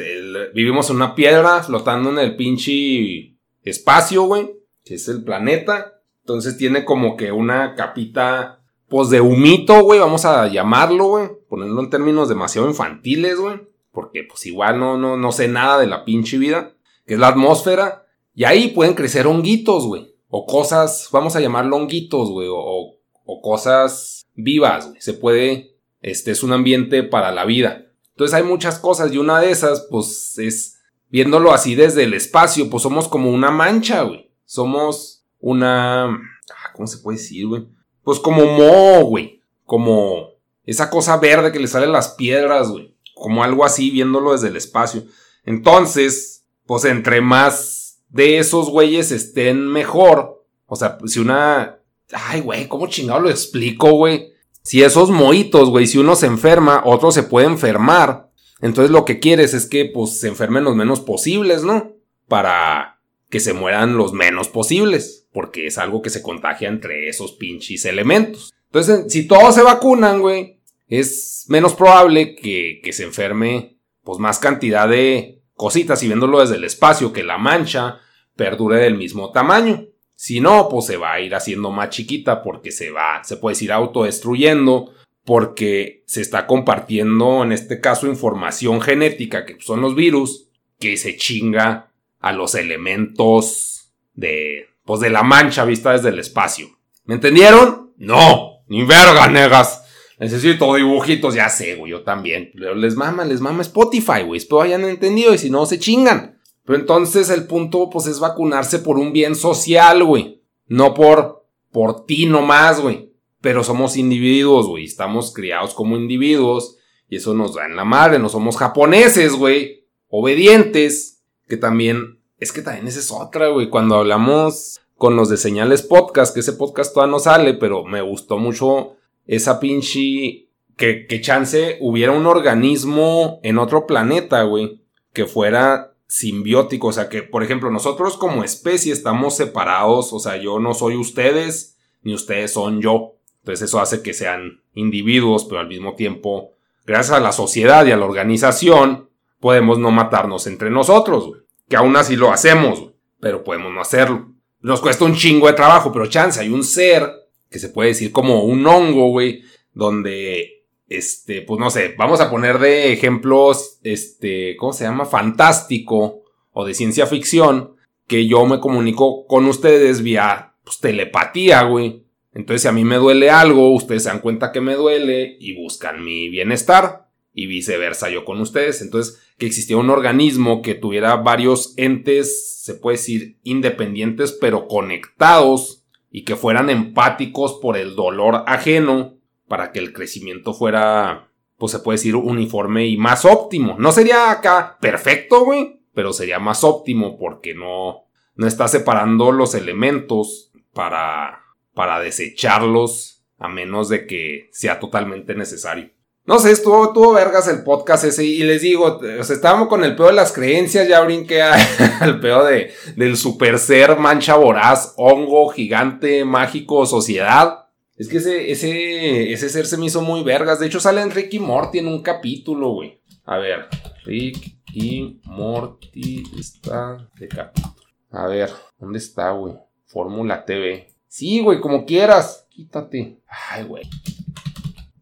vivimos 0.53 0.91
en 0.91 0.97
una 0.97 1.15
piedra 1.15 1.63
flotando 1.63 2.11
en 2.11 2.19
el 2.19 2.35
pinche 2.35 3.35
espacio, 3.63 4.23
güey. 4.23 4.51
Que 4.85 4.95
es 4.95 5.07
el 5.07 5.23
planeta. 5.23 6.01
Entonces 6.21 6.57
tiene 6.57 6.85
como 6.85 7.17
que 7.17 7.31
una 7.31 7.73
capita 7.73 8.56
pues 8.89 9.10
de 9.10 9.22
humito, 9.22 9.82
güey, 9.84 10.00
vamos 10.00 10.25
a 10.25 10.48
llamarlo, 10.48 11.08
güey, 11.08 11.29
ponerlo 11.50 11.82
en 11.82 11.89
términos 11.89 12.29
demasiado 12.29 12.67
infantiles, 12.67 13.38
güey, 13.38 13.60
porque 13.91 14.24
pues 14.24 14.46
igual 14.46 14.79
no, 14.79 14.98
no, 14.98 15.17
no 15.17 15.32
sé 15.32 15.48
nada 15.48 15.79
de 15.79 15.88
la 15.88 16.06
pinche 16.06 16.38
vida, 16.38 16.74
que 17.06 17.15
es 17.15 17.20
la 17.20 17.29
atmósfera, 17.29 18.06
y 18.34 18.46
ahí 18.46 18.70
pueden 18.70 18.94
crecer 18.94 19.27
honguitos, 19.27 19.86
güey, 19.86 20.15
o 20.29 20.46
cosas, 20.46 21.10
vamos 21.12 21.36
a 21.36 21.41
llamarlo 21.41 21.75
honguitos, 21.75 22.29
güey, 22.29 22.48
o, 22.50 22.98
o 23.25 23.41
cosas 23.41 24.27
vivas, 24.36 24.89
güey, 24.89 25.01
se 25.01 25.13
puede, 25.13 25.77
este 26.01 26.32
es 26.32 26.44
un 26.44 26.53
ambiente 26.53 27.03
para 27.03 27.32
la 27.32 27.46
vida. 27.46 27.88
Entonces 28.12 28.34
hay 28.34 28.44
muchas 28.44 28.79
cosas 28.79 29.13
y 29.13 29.17
una 29.17 29.39
de 29.39 29.51
esas, 29.51 29.88
pues 29.91 30.38
es, 30.39 30.79
viéndolo 31.10 31.51
así 31.51 31.75
desde 31.75 32.03
el 32.03 32.13
espacio, 32.13 32.70
pues 32.70 32.84
somos 32.84 33.08
como 33.08 33.32
una 33.32 33.51
mancha, 33.51 34.03
güey, 34.03 34.32
somos 34.46 35.25
una, 35.39 36.06
ah, 36.06 36.72
¿cómo 36.74 36.88
se 36.88 37.00
puede 37.00 37.17
decir, 37.17 37.48
güey? 37.48 37.67
Pues 38.07 38.19
como 38.19 38.45
mo, 38.45 39.03
güey, 39.03 39.43
como 39.65 40.29
esa 40.63 40.89
cosa 40.89 41.17
verde 41.17 41.51
que 41.51 41.59
le 41.59 41.67
sale 41.67 41.85
a 41.85 41.89
las 41.89 42.09
piedras, 42.09 42.69
güey 42.69 42.97
como 43.17 43.43
algo 43.43 43.65
así, 43.65 43.89
viéndolo 43.89 44.31
desde 44.31 44.47
el 44.47 44.55
espacio. 44.55 45.03
Entonces, 45.43 46.45
pues 46.65 46.85
entre 46.85 47.21
más 47.21 47.99
de 48.09 48.37
esos 48.37 48.69
güeyes 48.69 49.11
estén 49.11 49.67
mejor, 49.67 50.45
o 50.65 50.75
sea, 50.75 50.97
si 51.05 51.19
una... 51.19 51.79
Ay, 52.11 52.41
güey, 52.41 52.67
¿cómo 52.67 52.87
chingado 52.87 53.19
lo 53.19 53.29
explico, 53.29 53.91
güey? 53.91 54.33
Si 54.61 54.83
esos 54.83 55.09
moitos, 55.09 55.69
güey, 55.69 55.87
si 55.87 55.97
uno 55.97 56.15
se 56.15 56.27
enferma, 56.27 56.81
otro 56.85 57.11
se 57.11 57.23
puede 57.23 57.47
enfermar. 57.47 58.29
Entonces 58.61 58.91
lo 58.91 59.05
que 59.05 59.19
quieres 59.19 59.53
es 59.53 59.65
que, 59.65 59.85
pues, 59.85 60.19
se 60.19 60.27
enfermen 60.27 60.63
los 60.63 60.75
menos 60.75 60.99
posibles, 60.99 61.63
¿no? 61.63 61.93
Para 62.27 62.96
que 63.29 63.39
se 63.39 63.53
mueran 63.53 63.98
los 63.98 64.13
menos 64.13 64.50
posibles. 64.50 65.27
Porque 65.31 65.67
es 65.67 65.77
algo 65.77 66.01
que 66.01 66.10
se 66.10 66.22
contagia 66.22 66.67
entre 66.67 67.10
esos 67.10 67.34
pinches 67.34 67.86
elementos. 67.86 68.53
Entonces, 68.65 69.12
si 69.12 69.27
todos 69.27 69.55
se 69.55 69.62
vacunan, 69.62 70.22
güey, 70.22 70.60
es 70.88 71.46
menos 71.48 71.74
probable 71.74 72.36
que, 72.36 72.79
que 72.84 72.93
se 72.93 73.03
enferme 73.03 73.77
pues 74.03 74.19
más 74.19 74.39
cantidad 74.39 74.88
de 74.88 75.41
cositas 75.53 76.01
y 76.01 76.07
viéndolo 76.07 76.39
desde 76.39 76.55
el 76.55 76.63
espacio 76.63 77.12
que 77.12 77.24
la 77.24 77.38
mancha 77.38 78.00
perdure 78.36 78.77
del 78.77 78.96
mismo 78.96 79.31
tamaño. 79.31 79.88
Si 80.15 80.39
no, 80.39 80.69
pues 80.69 80.86
se 80.86 80.98
va 80.98 81.13
a 81.13 81.19
ir 81.19 81.36
haciendo 81.36 81.72
más 81.72 81.89
chiquita 81.89 82.41
porque 82.41 82.72
se 82.72 82.89
va, 82.89 83.24
se 83.24 83.38
puede 83.38 83.63
ir 83.63 83.72
autodestruyendo 83.72 84.93
porque 85.25 86.03
se 86.07 86.22
está 86.22 86.48
compartiendo 86.48 87.43
en 87.43 87.51
este 87.51 87.81
caso 87.81 88.07
información 88.07 88.79
genética 88.79 89.46
que 89.46 89.57
son 89.60 89.81
los 89.81 89.93
virus 89.93 90.48
que 90.79 90.96
se 90.96 91.17
chinga 91.17 91.87
a 92.19 92.33
los 92.33 92.55
elementos 92.55 93.93
de 94.13 94.67
pues 94.86 95.01
de 95.01 95.09
la 95.09 95.24
mancha 95.24 95.65
vista 95.65 95.91
desde 95.91 96.09
el 96.09 96.19
espacio. 96.19 96.69
¿Me 97.05 97.15
entendieron? 97.15 97.93
No, 97.97 98.63
ni 98.67 98.83
verga, 98.83 99.27
negas. 99.27 99.83
Necesito 100.17 100.74
dibujitos, 100.74 101.36
ya 101.36 101.50
sé, 101.50 101.75
güey, 101.75 101.91
yo 101.91 102.03
también. 102.03 102.51
Pero 102.53 102.74
les 102.74 102.95
mama, 102.95 103.24
les 103.25 103.41
mama 103.41 103.62
Spotify, 103.62 104.24
güey. 104.25 104.38
Espero 104.38 104.62
hayan 104.62 104.83
entendido 104.86 105.33
y 105.33 105.38
si 105.38 105.50
no, 105.50 105.65
se 105.65 105.77
chingan. 105.77 106.39
Pero 106.65 106.79
entonces 106.79 107.29
el 107.29 107.45
punto, 107.47 107.89
pues, 107.89 108.07
es 108.07 108.19
vacunarse 108.19 108.79
por 108.79 108.97
un 108.97 109.13
bien 109.13 109.36
social, 109.36 110.03
güey. 110.03 110.41
No 110.67 110.93
por, 110.93 111.45
por 111.71 112.05
ti 112.05 112.25
nomás, 112.25 112.81
güey. 112.81 113.13
Pero 113.41 113.63
somos 113.63 113.95
individuos, 113.95 114.67
güey. 114.67 114.86
Estamos 114.86 115.33
criados 115.33 115.74
como 115.74 115.95
individuos. 115.97 116.77
Y 117.07 117.17
eso 117.17 117.33
nos 117.33 117.55
da 117.55 117.65
en 117.65 117.75
la 117.75 117.86
madre. 117.86 118.19
No 118.19 118.27
somos 118.27 118.57
japoneses, 118.57 119.33
güey. 119.33 119.88
Obedientes. 120.09 121.16
Que 121.47 121.57
también, 121.57 122.19
es 122.39 122.51
que 122.51 122.61
también 122.61 122.87
esa 122.87 122.99
es 122.99 123.11
otra, 123.11 123.47
güey. 123.49 123.69
Cuando 123.69 123.95
hablamos 123.95 124.81
con 124.95 125.15
los 125.15 125.29
de 125.29 125.37
señales 125.37 125.81
podcast, 125.83 126.33
que 126.33 126.41
ese 126.41 126.53
podcast 126.53 126.93
todavía 126.93 127.11
no 127.11 127.19
sale, 127.19 127.53
pero 127.53 127.83
me 127.83 128.01
gustó 128.01 128.37
mucho 128.37 128.95
esa 129.25 129.59
pinche... 129.59 130.45
Que, 130.75 131.07
que 131.07 131.21
chance 131.21 131.79
hubiera 131.81 132.11
un 132.11 132.27
organismo 132.27 133.39
en 133.41 133.57
otro 133.57 133.87
planeta, 133.87 134.43
güey, 134.43 134.83
que 135.11 135.25
fuera 135.25 135.95
simbiótico, 136.07 136.87
o 136.87 136.93
sea 136.93 137.09
que, 137.09 137.23
por 137.23 137.43
ejemplo, 137.43 137.69
nosotros 137.71 138.15
como 138.15 138.43
especie 138.43 138.93
estamos 138.93 139.35
separados, 139.35 140.13
o 140.13 140.19
sea, 140.19 140.37
yo 140.37 140.59
no 140.59 140.73
soy 140.73 140.95
ustedes, 140.95 141.77
ni 142.03 142.13
ustedes 142.13 142.53
son 142.53 142.81
yo. 142.81 143.15
Entonces 143.39 143.69
eso 143.69 143.79
hace 143.79 144.01
que 144.01 144.13
sean 144.13 144.61
individuos, 144.73 145.45
pero 145.45 145.61
al 145.61 145.67
mismo 145.67 145.95
tiempo, 145.95 146.53
gracias 146.85 147.17
a 147.17 147.21
la 147.21 147.31
sociedad 147.31 147.85
y 147.85 147.91
a 147.91 147.97
la 147.97 148.05
organización, 148.05 149.06
podemos 149.39 149.77
no 149.79 149.91
matarnos 149.91 150.48
entre 150.48 150.70
nosotros, 150.70 151.27
güey. 151.27 151.41
Que 151.67 151.75
aún 151.75 151.96
así 151.96 152.15
lo 152.15 152.32
hacemos, 152.32 152.79
güey, 152.79 152.96
pero 153.20 153.44
podemos 153.44 153.74
no 153.74 153.82
hacerlo. 153.82 154.34
Nos 154.62 154.82
cuesta 154.82 155.06
un 155.06 155.15
chingo 155.15 155.48
de 155.48 155.53
trabajo, 155.53 155.91
pero 155.91 156.08
chance, 156.08 156.39
hay 156.39 156.50
un 156.50 156.63
ser 156.63 157.10
que 157.50 157.60
se 157.60 157.70
puede 157.70 157.89
decir 157.89 158.12
como 158.12 158.44
un 158.44 158.65
hongo, 158.65 159.10
güey, 159.10 159.44
donde, 159.74 160.65
este, 160.88 161.41
pues 161.41 161.60
no 161.60 161.70
sé, 161.70 161.96
vamos 161.98 162.20
a 162.20 162.29
poner 162.29 162.60
de 162.60 162.91
ejemplos, 162.91 163.79
este, 163.84 164.56
¿cómo 164.58 164.74
se 164.74 164.86
llama? 164.86 165.06
Fantástico 165.06 166.24
o 166.51 166.65
de 166.65 166.74
ciencia 166.74 167.06
ficción, 167.06 167.75
que 168.08 168.27
yo 168.27 168.46
me 168.46 168.60
comunico 168.60 169.27
con 169.27 169.46
ustedes 169.46 170.01
vía, 170.01 170.56
pues, 170.63 170.79
telepatía, 170.79 171.63
güey. 171.63 172.03
Entonces, 172.34 172.63
si 172.63 172.67
a 172.67 172.72
mí 172.72 172.84
me 172.84 172.98
duele 172.98 173.29
algo, 173.29 173.74
ustedes 173.74 174.03
se 174.03 174.10
dan 174.10 174.20
cuenta 174.20 174.51
que 174.51 174.62
me 174.62 174.75
duele 174.75 175.38
y 175.39 175.56
buscan 175.56 176.03
mi 176.03 176.29
bienestar 176.29 177.08
y 177.34 177.48
viceversa 177.48 178.10
yo 178.10 178.25
con 178.25 178.39
ustedes. 178.41 178.82
Entonces, 178.82 179.22
que 179.38 179.46
existía 179.46 179.77
un 179.77 179.89
organismo 179.89 180.62
que 180.62 180.75
tuviera 180.75 181.15
varios 181.17 181.74
entes, 181.77 182.63
se 182.63 182.74
puede 182.74 182.98
decir, 182.98 183.39
independientes 183.44 184.32
pero 184.39 184.67
conectados 184.67 185.86
y 186.10 186.24
que 186.24 186.36
fueran 186.36 186.70
empáticos 186.70 187.60
por 187.62 187.77
el 187.77 187.96
dolor 187.96 188.44
ajeno 188.48 189.17
para 189.48 189.72
que 189.72 189.79
el 189.79 189.94
crecimiento 189.94 190.53
fuera, 190.53 191.32
pues 191.58 191.72
se 191.72 191.79
puede 191.79 191.98
decir, 191.98 192.15
uniforme 192.15 192.88
y 192.88 192.98
más 192.98 193.25
óptimo. 193.25 193.75
No 193.77 193.91
sería 193.91 194.32
acá 194.32 194.77
perfecto, 194.82 195.46
güey, 195.46 195.82
pero 195.94 196.13
sería 196.13 196.39
más 196.39 196.63
óptimo 196.63 197.17
porque 197.17 197.53
no, 197.53 198.06
no 198.36 198.48
está 198.48 198.67
separando 198.67 199.32
los 199.32 199.53
elementos 199.53 200.51
para, 200.74 201.44
para 201.74 202.00
desecharlos 202.00 203.24
a 203.38 203.48
menos 203.48 203.89
de 203.89 204.08
que 204.08 204.50
sea 204.51 204.79
totalmente 204.79 205.36
necesario. 205.36 205.91
No 206.27 206.39
sé, 206.39 206.51
estuvo, 206.51 206.91
tuvo 206.91 207.13
vergas 207.13 207.48
el 207.48 207.63
podcast 207.63 208.03
ese 208.03 208.25
y 208.25 208.43
les 208.43 208.62
digo, 208.62 209.00
o 209.00 209.22
estábamos 209.22 209.69
con 209.69 209.86
el 209.86 209.96
peor 209.96 210.10
de 210.10 210.15
las 210.15 210.34
creencias, 210.34 210.86
ya 210.86 211.00
brinqué 211.00 211.41
al 212.01 212.19
peor 212.19 212.46
de, 212.50 212.74
del 212.98 213.15
super 213.15 213.57
ser, 213.57 213.98
mancha 213.98 214.36
voraz, 214.36 214.93
hongo, 214.98 215.48
gigante, 215.48 216.25
mágico, 216.25 216.86
sociedad. 216.86 217.69
Es 217.96 218.10
que 218.10 218.17
ese, 218.17 218.51
ese, 218.51 219.31
ese 219.31 219.48
ser 219.48 219.67
se 219.67 219.77
me 219.77 219.86
hizo 219.86 220.01
muy 220.01 220.22
vergas. 220.22 220.60
De 220.60 220.67
hecho, 220.67 220.81
sale 220.81 221.01
en 221.01 221.12
Rick 221.12 221.36
y 221.36 221.39
Morty 221.39 221.79
en 221.79 221.88
un 221.88 222.03
capítulo, 222.03 222.72
güey. 222.72 223.01
A 223.24 223.38
ver, 223.38 223.69
Rick 224.03 224.57
y 224.74 225.22
Morty 225.24 226.24
está 226.38 227.10
de 227.17 227.29
capítulo. 227.29 227.74
A 228.12 228.27
ver, 228.27 228.51
¿dónde 228.77 229.00
está, 229.00 229.31
güey? 229.31 229.55
Fórmula 229.86 230.43
TV. 230.43 230.93
Sí, 231.07 231.39
güey, 231.39 231.62
como 231.62 231.86
quieras. 231.86 232.48
Quítate. 232.50 233.22
Ay, 233.50 233.63
güey. 233.63 233.89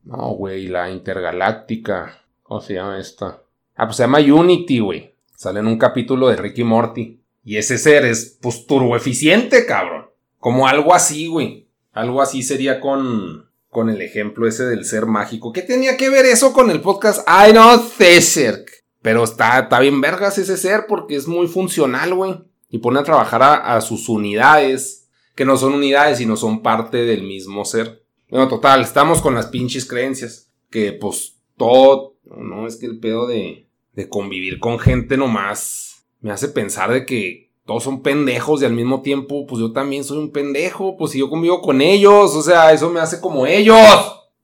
No, 0.06 0.30
güey, 0.36 0.68
la 0.68 0.90
intergaláctica. 0.92 2.22
¿Cómo 2.44 2.62
se 2.62 2.76
llama 2.76 3.00
esta? 3.00 3.42
Ah, 3.76 3.86
pues 3.86 3.98
se 3.98 4.04
llama 4.04 4.20
Unity, 4.20 4.80
güey. 4.80 5.16
Sale 5.36 5.60
en 5.60 5.68
un 5.68 5.80
capítulo 5.80 6.28
de 6.28 6.36
Ricky 6.36 6.64
Morty. 6.64 7.20
Y 7.44 7.58
ese 7.58 7.78
ser 7.78 8.06
es, 8.06 8.38
pues, 8.40 8.68
turboeficiente, 8.68 9.66
cabrón. 9.66 10.06
Como 10.40 10.68
algo 10.68 10.94
así, 10.94 11.28
güey. 11.28 11.68
Algo 11.92 12.22
así 12.22 12.44
sería 12.44 12.80
con, 12.80 13.50
con 13.70 13.90
el 13.90 14.02
ejemplo 14.02 14.48
ese 14.48 14.66
del 14.66 14.86
ser 14.86 15.08
mágico. 15.08 15.52
¿Qué 15.52 15.64
tenía 15.64 15.98
que 15.98 16.10
ver 16.10 16.26
eso 16.26 16.54
con 16.54 16.70
el 16.70 16.82
podcast? 16.82 17.24
Ay, 17.26 17.54
no 17.54 17.80
sé, 17.80 18.66
Pero 19.02 19.24
está, 19.24 19.60
está 19.60 19.80
bien 19.80 20.02
vergas 20.02 20.38
ese 20.38 20.58
ser 20.58 20.86
porque 20.88 21.16
es 21.16 21.28
muy 21.28 21.48
funcional, 21.48 22.14
güey. 22.14 22.44
Y 22.70 22.78
pone 22.78 23.00
a 23.00 23.04
trabajar 23.04 23.42
a, 23.42 23.76
a 23.76 23.82
sus 23.82 24.08
unidades, 24.08 25.08
que 25.36 25.46
no 25.46 25.58
son 25.58 25.74
unidades, 25.74 26.20
sino 26.20 26.36
son 26.36 26.62
parte 26.62 26.98
del 26.98 27.24
mismo 27.24 27.66
ser. 27.66 28.05
Bueno, 28.30 28.48
total, 28.48 28.82
estamos 28.82 29.22
con 29.22 29.36
las 29.36 29.48
pinches 29.48 29.86
creencias. 29.86 30.52
Que 30.70 30.94
pues 30.94 31.38
todo, 31.58 32.16
no, 32.26 32.68
es 32.68 32.76
que 32.76 32.86
el 32.86 33.00
pedo 33.00 33.28
de, 33.28 33.68
de 33.94 34.10
convivir 34.10 34.60
con 34.60 34.80
gente 34.80 35.18
nomás 35.18 36.06
me 36.22 36.32
hace 36.32 36.50
pensar 36.50 36.92
de 36.92 37.06
que 37.06 37.52
todos 37.66 37.84
son 37.84 38.02
pendejos 38.02 38.62
y 38.62 38.66
al 38.66 38.74
mismo 38.74 39.02
tiempo, 39.02 39.46
pues 39.48 39.60
yo 39.60 39.72
también 39.72 40.04
soy 40.04 40.20
un 40.20 40.32
pendejo, 40.32 40.98
pues 40.98 41.12
si 41.12 41.20
yo 41.20 41.30
convivo 41.30 41.62
con 41.62 41.82
ellos, 41.82 42.36
o 42.36 42.42
sea, 42.42 42.72
eso 42.74 42.90
me 42.90 43.00
hace 43.00 43.20
como 43.20 43.48
ellos. 43.48 43.78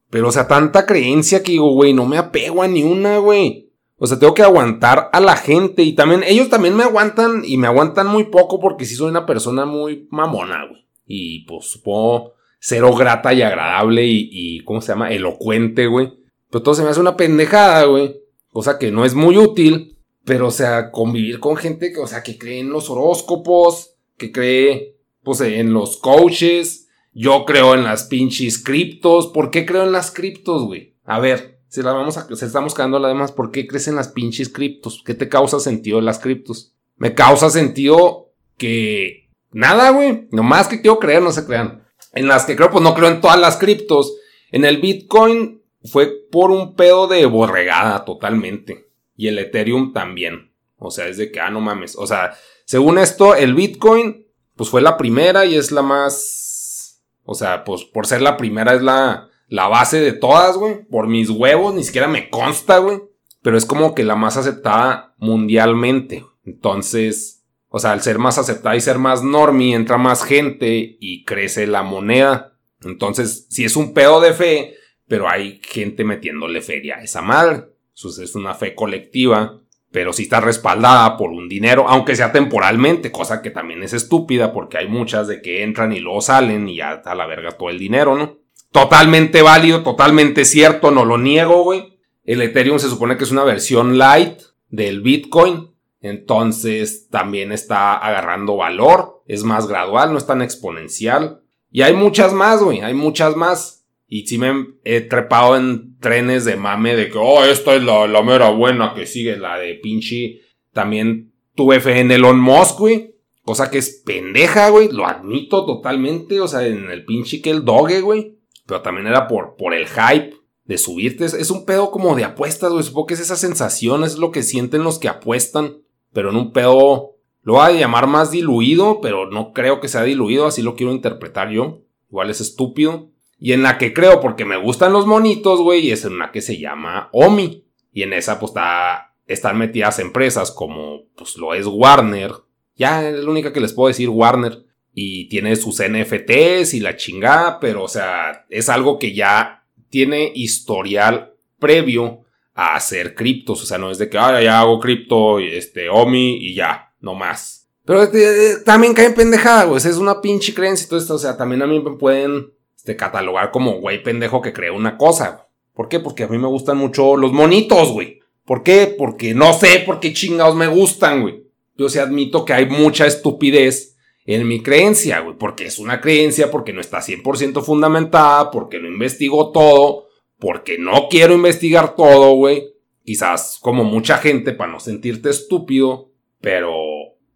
Pero, 0.10 0.28
o 0.30 0.32
sea, 0.32 0.48
tanta 0.48 0.86
creencia 0.86 1.42
que 1.42 1.54
digo, 1.54 1.72
güey, 1.74 1.94
no 1.94 2.06
me 2.06 2.18
apego 2.18 2.64
a 2.64 2.68
ni 2.68 2.84
una, 2.84 3.20
güey. 3.20 3.72
O 3.98 4.08
sea, 4.08 4.18
tengo 4.18 4.34
que 4.34 4.42
aguantar 4.42 5.10
a 5.14 5.20
la 5.20 5.36
gente 5.36 5.84
y 5.84 5.94
también, 5.94 6.24
ellos 6.26 6.50
también 6.50 6.76
me 6.76 6.84
aguantan 6.84 7.44
y 7.46 7.58
me 7.58 7.68
aguantan 7.68 8.08
muy 8.08 8.26
poco 8.26 8.60
porque 8.60 8.86
sí 8.86 8.96
soy 8.96 9.10
una 9.10 9.28
persona 9.28 9.66
muy 9.66 10.08
mamona, 10.10 10.66
güey. 10.68 10.88
Y 11.06 11.46
pues 11.46 11.68
supongo 11.68 12.34
cero 12.62 12.96
grata 12.96 13.34
y 13.34 13.42
agradable 13.42 14.06
y, 14.06 14.30
y 14.32 14.64
¿cómo 14.64 14.82
se 14.82 14.90
llama? 14.94 15.12
Elocuente, 15.12 15.88
güey. 15.88 16.14
Pero 16.50 16.64
todo 16.64 16.76
se 16.76 16.84
me 16.84 16.90
hace 16.90 17.00
una 17.00 17.18
pendejada, 17.18 17.86
güey. 17.86 18.22
Cosa 18.50 18.78
que 18.78 18.92
no 18.92 19.04
es 19.04 19.16
muy 19.16 19.38
útil. 19.38 19.98
Pero, 20.24 20.48
o 20.48 20.52
sea, 20.52 20.92
convivir 20.92 21.40
con 21.40 21.58
gente 21.58 21.92
que, 21.92 22.00
o 22.00 22.06
sea, 22.06 22.22
que 22.22 22.38
cree 22.38 22.60
en 22.60 22.70
los 22.70 22.90
horóscopos, 22.92 23.96
que 24.18 24.32
cree, 24.32 24.98
pues, 25.24 25.42
en 25.42 25.74
los 25.74 25.98
coaches. 25.98 26.88
Yo 27.14 27.44
creo 27.46 27.74
en 27.74 27.84
las 27.84 28.04
pinches 28.04 28.60
criptos. 28.64 29.28
¿Por 29.28 29.50
qué 29.50 29.66
creo 29.66 29.84
en 29.84 29.92
las 29.92 30.12
criptos, 30.12 30.66
güey? 30.66 30.96
A 31.04 31.20
ver, 31.20 31.60
Se 31.68 31.82
la 31.84 31.94
vamos 31.94 32.18
a, 32.18 32.28
se 32.36 32.46
estamos 32.46 32.76
quedando 32.76 33.00
la 33.00 33.08
demás. 33.08 33.32
¿Por 33.32 33.50
qué 33.50 33.66
crecen 33.66 33.96
las 33.96 34.10
pinches 34.10 34.50
criptos? 34.50 35.02
¿Qué 35.06 35.16
te 35.16 35.30
causa 35.30 35.60
sentido 35.60 36.02
las 36.02 36.20
criptos? 36.20 36.76
Me 36.98 37.16
causa 37.16 37.50
sentido 37.50 38.34
que 38.58 39.30
nada, 39.52 39.90
güey. 39.92 40.28
Nomás 40.32 40.68
que 40.68 40.82
quiero 40.82 41.00
creer, 41.00 41.24
no 41.24 41.32
se 41.32 41.46
crean. 41.46 41.81
En 42.14 42.28
las 42.28 42.46
que 42.46 42.56
creo, 42.56 42.72
pues 42.72 42.84
no 42.84 42.94
creo 42.94 43.10
en 43.10 43.22
todas 43.22 43.40
las 43.40 43.58
criptos. 43.58 44.16
En 44.52 44.66
el 44.66 44.82
Bitcoin 44.82 45.62
fue 45.84 46.08
por 46.32 46.52
un 46.52 46.76
pedo 46.76 47.08
de 47.08 47.26
borregada 47.26 48.06
totalmente. 48.06 48.90
Y 49.16 49.28
el 49.28 49.40
Ethereum 49.40 49.94
también. 49.94 50.54
O 50.78 50.92
sea, 50.92 51.08
es 51.08 51.18
de 51.18 51.32
que, 51.32 51.40
ah, 51.40 51.50
no 51.50 51.62
mames. 51.62 51.96
O 51.96 52.08
sea, 52.08 52.34
según 52.66 52.98
esto, 52.98 53.36
el 53.36 53.54
Bitcoin, 53.54 54.28
pues 54.56 54.70
fue 54.70 54.82
la 54.82 54.98
primera 54.98 55.46
y 55.46 55.56
es 55.56 55.72
la 55.72 55.82
más. 55.82 57.02
O 57.24 57.36
sea, 57.36 57.64
pues 57.64 57.84
por 57.84 58.08
ser 58.08 58.22
la 58.22 58.38
primera 58.38 58.74
es 58.74 58.82
la, 58.82 59.30
la 59.48 59.68
base 59.68 60.00
de 60.00 60.14
todas, 60.14 60.58
güey. 60.58 60.84
Por 60.86 61.08
mis 61.08 61.30
huevos, 61.30 61.74
ni 61.74 61.84
siquiera 61.84 62.08
me 62.08 62.30
consta, 62.30 62.80
güey. 62.80 63.02
Pero 63.42 63.58
es 63.58 63.66
como 63.66 63.96
que 63.96 64.04
la 64.04 64.16
más 64.16 64.38
aceptada 64.38 65.14
mundialmente. 65.18 66.26
Entonces, 66.46 67.41
o 67.74 67.80
sea, 67.80 67.94
al 67.94 68.02
ser 68.02 68.20
más 68.20 68.38
aceptada 68.38 68.76
y 68.76 68.82
ser 68.82 68.98
más 68.98 69.24
normie, 69.24 69.74
entra 69.74 69.98
más 69.98 70.26
gente 70.26 70.98
y 71.00 71.24
crece 71.24 71.66
la 71.68 71.84
moneda. 71.84 72.58
Entonces, 72.84 73.48
si 73.50 73.64
es 73.64 73.78
un 73.78 73.94
pedo 73.94 74.20
de 74.20 74.34
fe, 74.34 74.76
pero 75.08 75.30
hay 75.30 75.62
gente 75.64 76.04
metiéndole 76.04 76.62
feria 76.62 76.98
a 76.98 77.04
esa 77.04 77.22
madre. 77.22 77.64
Entonces 77.96 78.30
es 78.30 78.36
una 78.36 78.56
fe 78.56 78.76
colectiva, 78.76 79.62
pero 79.90 80.12
si 80.12 80.24
está 80.24 80.42
respaldada 80.42 81.16
por 81.16 81.32
un 81.32 81.48
dinero, 81.48 81.86
aunque 81.88 82.16
sea 82.16 82.34
temporalmente, 82.34 83.12
cosa 83.12 83.42
que 83.42 83.52
también 83.52 83.84
es 83.84 83.94
estúpida 83.94 84.52
porque 84.52 84.78
hay 84.78 84.90
muchas 84.90 85.28
de 85.28 85.42
que 85.42 85.64
entran 85.64 85.94
y 85.94 86.00
luego 86.00 86.20
salen 86.20 86.68
y 86.68 86.78
ya 86.78 87.02
a 87.06 87.16
la 87.16 87.26
verga 87.26 87.52
todo 87.52 87.70
el 87.70 87.80
dinero, 87.80 88.18
¿no? 88.18 88.40
Totalmente 88.72 89.42
válido, 89.42 89.82
totalmente 89.84 90.44
cierto, 90.44 90.92
no 90.92 91.06
lo 91.06 91.18
niego, 91.18 91.64
güey. 91.64 92.00
El 92.24 92.42
Ethereum 92.42 92.80
se 92.80 92.90
supone 92.90 93.18
que 93.18 93.24
es 93.24 93.32
una 93.32 93.44
versión 93.44 93.98
light 93.98 94.40
del 94.70 95.02
Bitcoin, 95.02 95.71
entonces 96.02 97.08
también 97.10 97.52
está 97.52 97.96
agarrando 97.96 98.58
valor, 98.58 99.24
es 99.28 99.44
más 99.44 99.68
gradual, 99.68 100.12
no 100.12 100.18
es 100.18 100.26
tan 100.26 100.42
exponencial. 100.42 101.42
Y 101.72 101.84
hay 101.84 101.94
muchas 101.94 102.34
más, 102.34 102.62
güey, 102.62 102.82
hay 102.82 102.94
muchas 102.94 103.36
más. 103.36 103.86
Y 104.08 104.28
sí 104.28 104.38
me 104.38 104.66
he 104.84 105.00
trepado 105.02 105.56
en 105.56 105.98
trenes 106.00 106.44
de 106.44 106.58
mame 106.58 106.96
de 106.96 107.10
que, 107.10 107.18
oh, 107.18 107.46
esta 107.46 107.76
es 107.76 107.84
la, 107.84 108.08
la 108.08 108.22
mera 108.24 108.50
buena 108.50 108.94
que 108.94 109.06
sigue, 109.06 109.38
la 109.38 109.58
de 109.58 109.76
pinche. 109.76 110.42
También 110.74 111.32
tuve 111.56 111.80
fe 111.80 112.00
en 112.00 112.12
Elon 112.12 112.40
Musk, 112.40 112.80
güey. 112.80 113.16
Cosa 113.44 113.72
que 113.72 113.78
es 113.78 114.02
pendeja, 114.06 114.70
güey. 114.70 114.90
Lo 114.92 115.08
admito 115.08 115.66
totalmente. 115.66 116.42
O 116.42 116.48
sea, 116.48 116.66
en 116.68 116.90
el 116.90 117.06
pinche 117.06 117.42
que 117.42 117.52
el 117.52 117.64
doge, 117.64 118.02
güey. 118.02 118.38
Pero 118.66 118.82
también 118.82 119.08
era 119.08 119.28
por, 119.28 119.56
por 119.56 119.74
el 119.74 119.88
hype 119.88 120.36
de 120.66 120.78
subirte. 120.78 121.26
Es, 121.26 121.50
un 121.50 121.66
pedo 121.66 121.92
como 121.92 122.16
de 122.16 122.24
apuestas, 122.24 122.72
güey. 122.72 122.84
Supongo 122.84 123.08
que 123.08 123.14
es 123.16 123.20
esa 123.20 123.36
sensación, 123.36 124.04
es 124.04 124.18
lo 124.18 124.32
que 124.32 124.44
sienten 124.44 124.84
los 124.84 125.00
que 125.00 125.08
apuestan. 125.08 125.81
Pero 126.14 126.30
en 126.30 126.36
un 126.36 126.52
pedo. 126.52 127.10
Lo 127.44 127.54
voy 127.54 127.64
a 127.64 127.72
llamar 127.72 128.06
más 128.06 128.30
diluido, 128.30 129.02
pero 129.02 129.30
no 129.30 129.52
creo 129.52 129.80
que 129.80 129.88
sea 129.88 130.04
diluido, 130.04 130.46
así 130.46 130.62
lo 130.62 130.76
quiero 130.76 130.92
interpretar 130.92 131.50
yo. 131.50 131.82
Igual 132.10 132.30
es 132.30 132.40
estúpido. 132.40 133.10
Y 133.40 133.54
en 133.54 133.64
la 133.64 133.80
que 133.80 133.94
creo, 133.94 134.22
porque 134.22 134.46
me 134.46 134.58
gustan 134.58 134.94
los 134.94 135.08
monitos, 135.08 135.60
güey, 135.60 135.90
es 135.90 136.06
en 136.06 136.14
una 136.14 136.32
que 136.32 136.42
se 136.42 136.60
llama 136.60 137.10
Omi. 137.12 137.66
Y 137.92 138.04
en 138.04 138.14
esa, 138.14 138.40
pues, 138.40 138.52
está, 138.52 139.16
están 139.26 139.58
metidas 139.58 139.98
empresas 139.98 140.52
como, 140.52 141.06
pues, 141.16 141.36
lo 141.38 141.56
es 141.56 141.66
Warner. 141.66 142.32
Ya 142.76 143.10
es 143.10 143.24
la 143.24 143.32
única 143.32 143.52
que 143.52 143.60
les 143.60 143.74
puedo 143.74 143.88
decir, 143.88 144.10
Warner. 144.10 144.64
Y 144.94 145.28
tiene 145.30 145.56
sus 145.56 145.82
NFTs 145.82 146.76
y 146.76 146.80
la 146.80 146.96
chingada, 146.96 147.60
pero, 147.60 147.84
o 147.84 147.88
sea, 147.88 148.46
es 148.50 148.70
algo 148.70 149.00
que 149.00 149.16
ya 149.16 149.66
tiene 149.90 150.32
historial 150.36 151.34
previo 151.58 152.21
a 152.54 152.76
hacer 152.76 153.16
criptos. 153.16 153.62
O 153.64 153.66
sea, 153.66 153.78
no 153.78 153.92
es 153.92 153.98
de 153.98 154.10
que, 154.10 154.18
ahora 154.18 154.42
ya 154.42 154.60
hago 154.60 154.80
cripto, 154.80 155.40
este, 155.40 155.90
Omi 155.90 156.38
y 156.38 156.56
ya, 156.56 156.94
no 157.00 157.16
más. 157.16 157.70
Pero 157.86 158.04
este, 158.04 158.58
también 158.64 158.94
caen 158.94 159.14
pendejada, 159.14 159.66
güey. 159.66 159.78
Es 159.78 159.98
una 159.98 160.22
pinche 160.22 160.54
creencia 160.54 160.86
y 160.86 160.90
todo 160.90 161.00
esto. 161.00 161.16
O 161.16 161.20
sea, 161.20 161.38
también 161.38 161.62
a 161.62 161.68
mí 161.68 161.80
me 161.80 161.98
pueden 161.98 162.54
este, 162.76 162.96
catalogar 162.96 163.52
como 163.52 163.80
güey 163.80 164.02
pendejo 164.02 164.42
que 164.42 164.54
cree 164.54 164.72
una 164.72 164.98
cosa. 164.98 165.48
¿Por 165.74 165.88
qué? 165.88 166.00
Porque 166.00 166.24
a 166.24 166.28
mí 166.28 166.38
me 166.38 166.48
gustan 166.48 166.78
mucho 166.78 167.18
los 167.18 167.32
monitos, 167.32 167.92
güey. 167.92 168.20
¿Por 168.46 168.64
qué? 168.64 168.94
Porque 168.98 169.34
no 169.34 169.54
sé 169.54 169.84
por 169.86 170.00
qué 170.00 170.14
chingados 170.14 170.56
me 170.56 170.68
gustan, 170.68 171.22
güey. 171.22 171.44
Yo 171.78 171.90
sí 171.90 172.00
admito 172.00 172.46
que 172.46 172.54
hay 172.54 172.68
mucha 172.68 173.08
estupidez 173.08 173.98
en 174.26 174.48
mi 174.48 174.62
creencia, 174.62 175.20
güey. 175.20 175.38
Porque 175.38 175.66
es 175.66 175.80
una 175.80 176.02
creencia, 176.02 176.52
porque 176.52 176.74
no 176.74 176.82
está 176.82 177.00
100% 177.00 177.64
fundamentada, 177.64 178.52
porque 178.52 178.80
no 178.80 178.88
investigo 178.88 179.52
todo, 179.52 180.08
porque 180.42 180.78
no 180.78 181.08
quiero 181.10 181.36
investigar 181.36 181.96
todo, 181.96 182.34
güey. 182.34 182.74
Quizás 183.06 183.60
como 183.62 183.86
mucha 183.86 184.18
gente 184.18 184.52
para 184.52 184.72
no 184.72 184.82
sentirte 184.82 185.30
estúpido, 185.30 186.12
pero... 186.42 186.74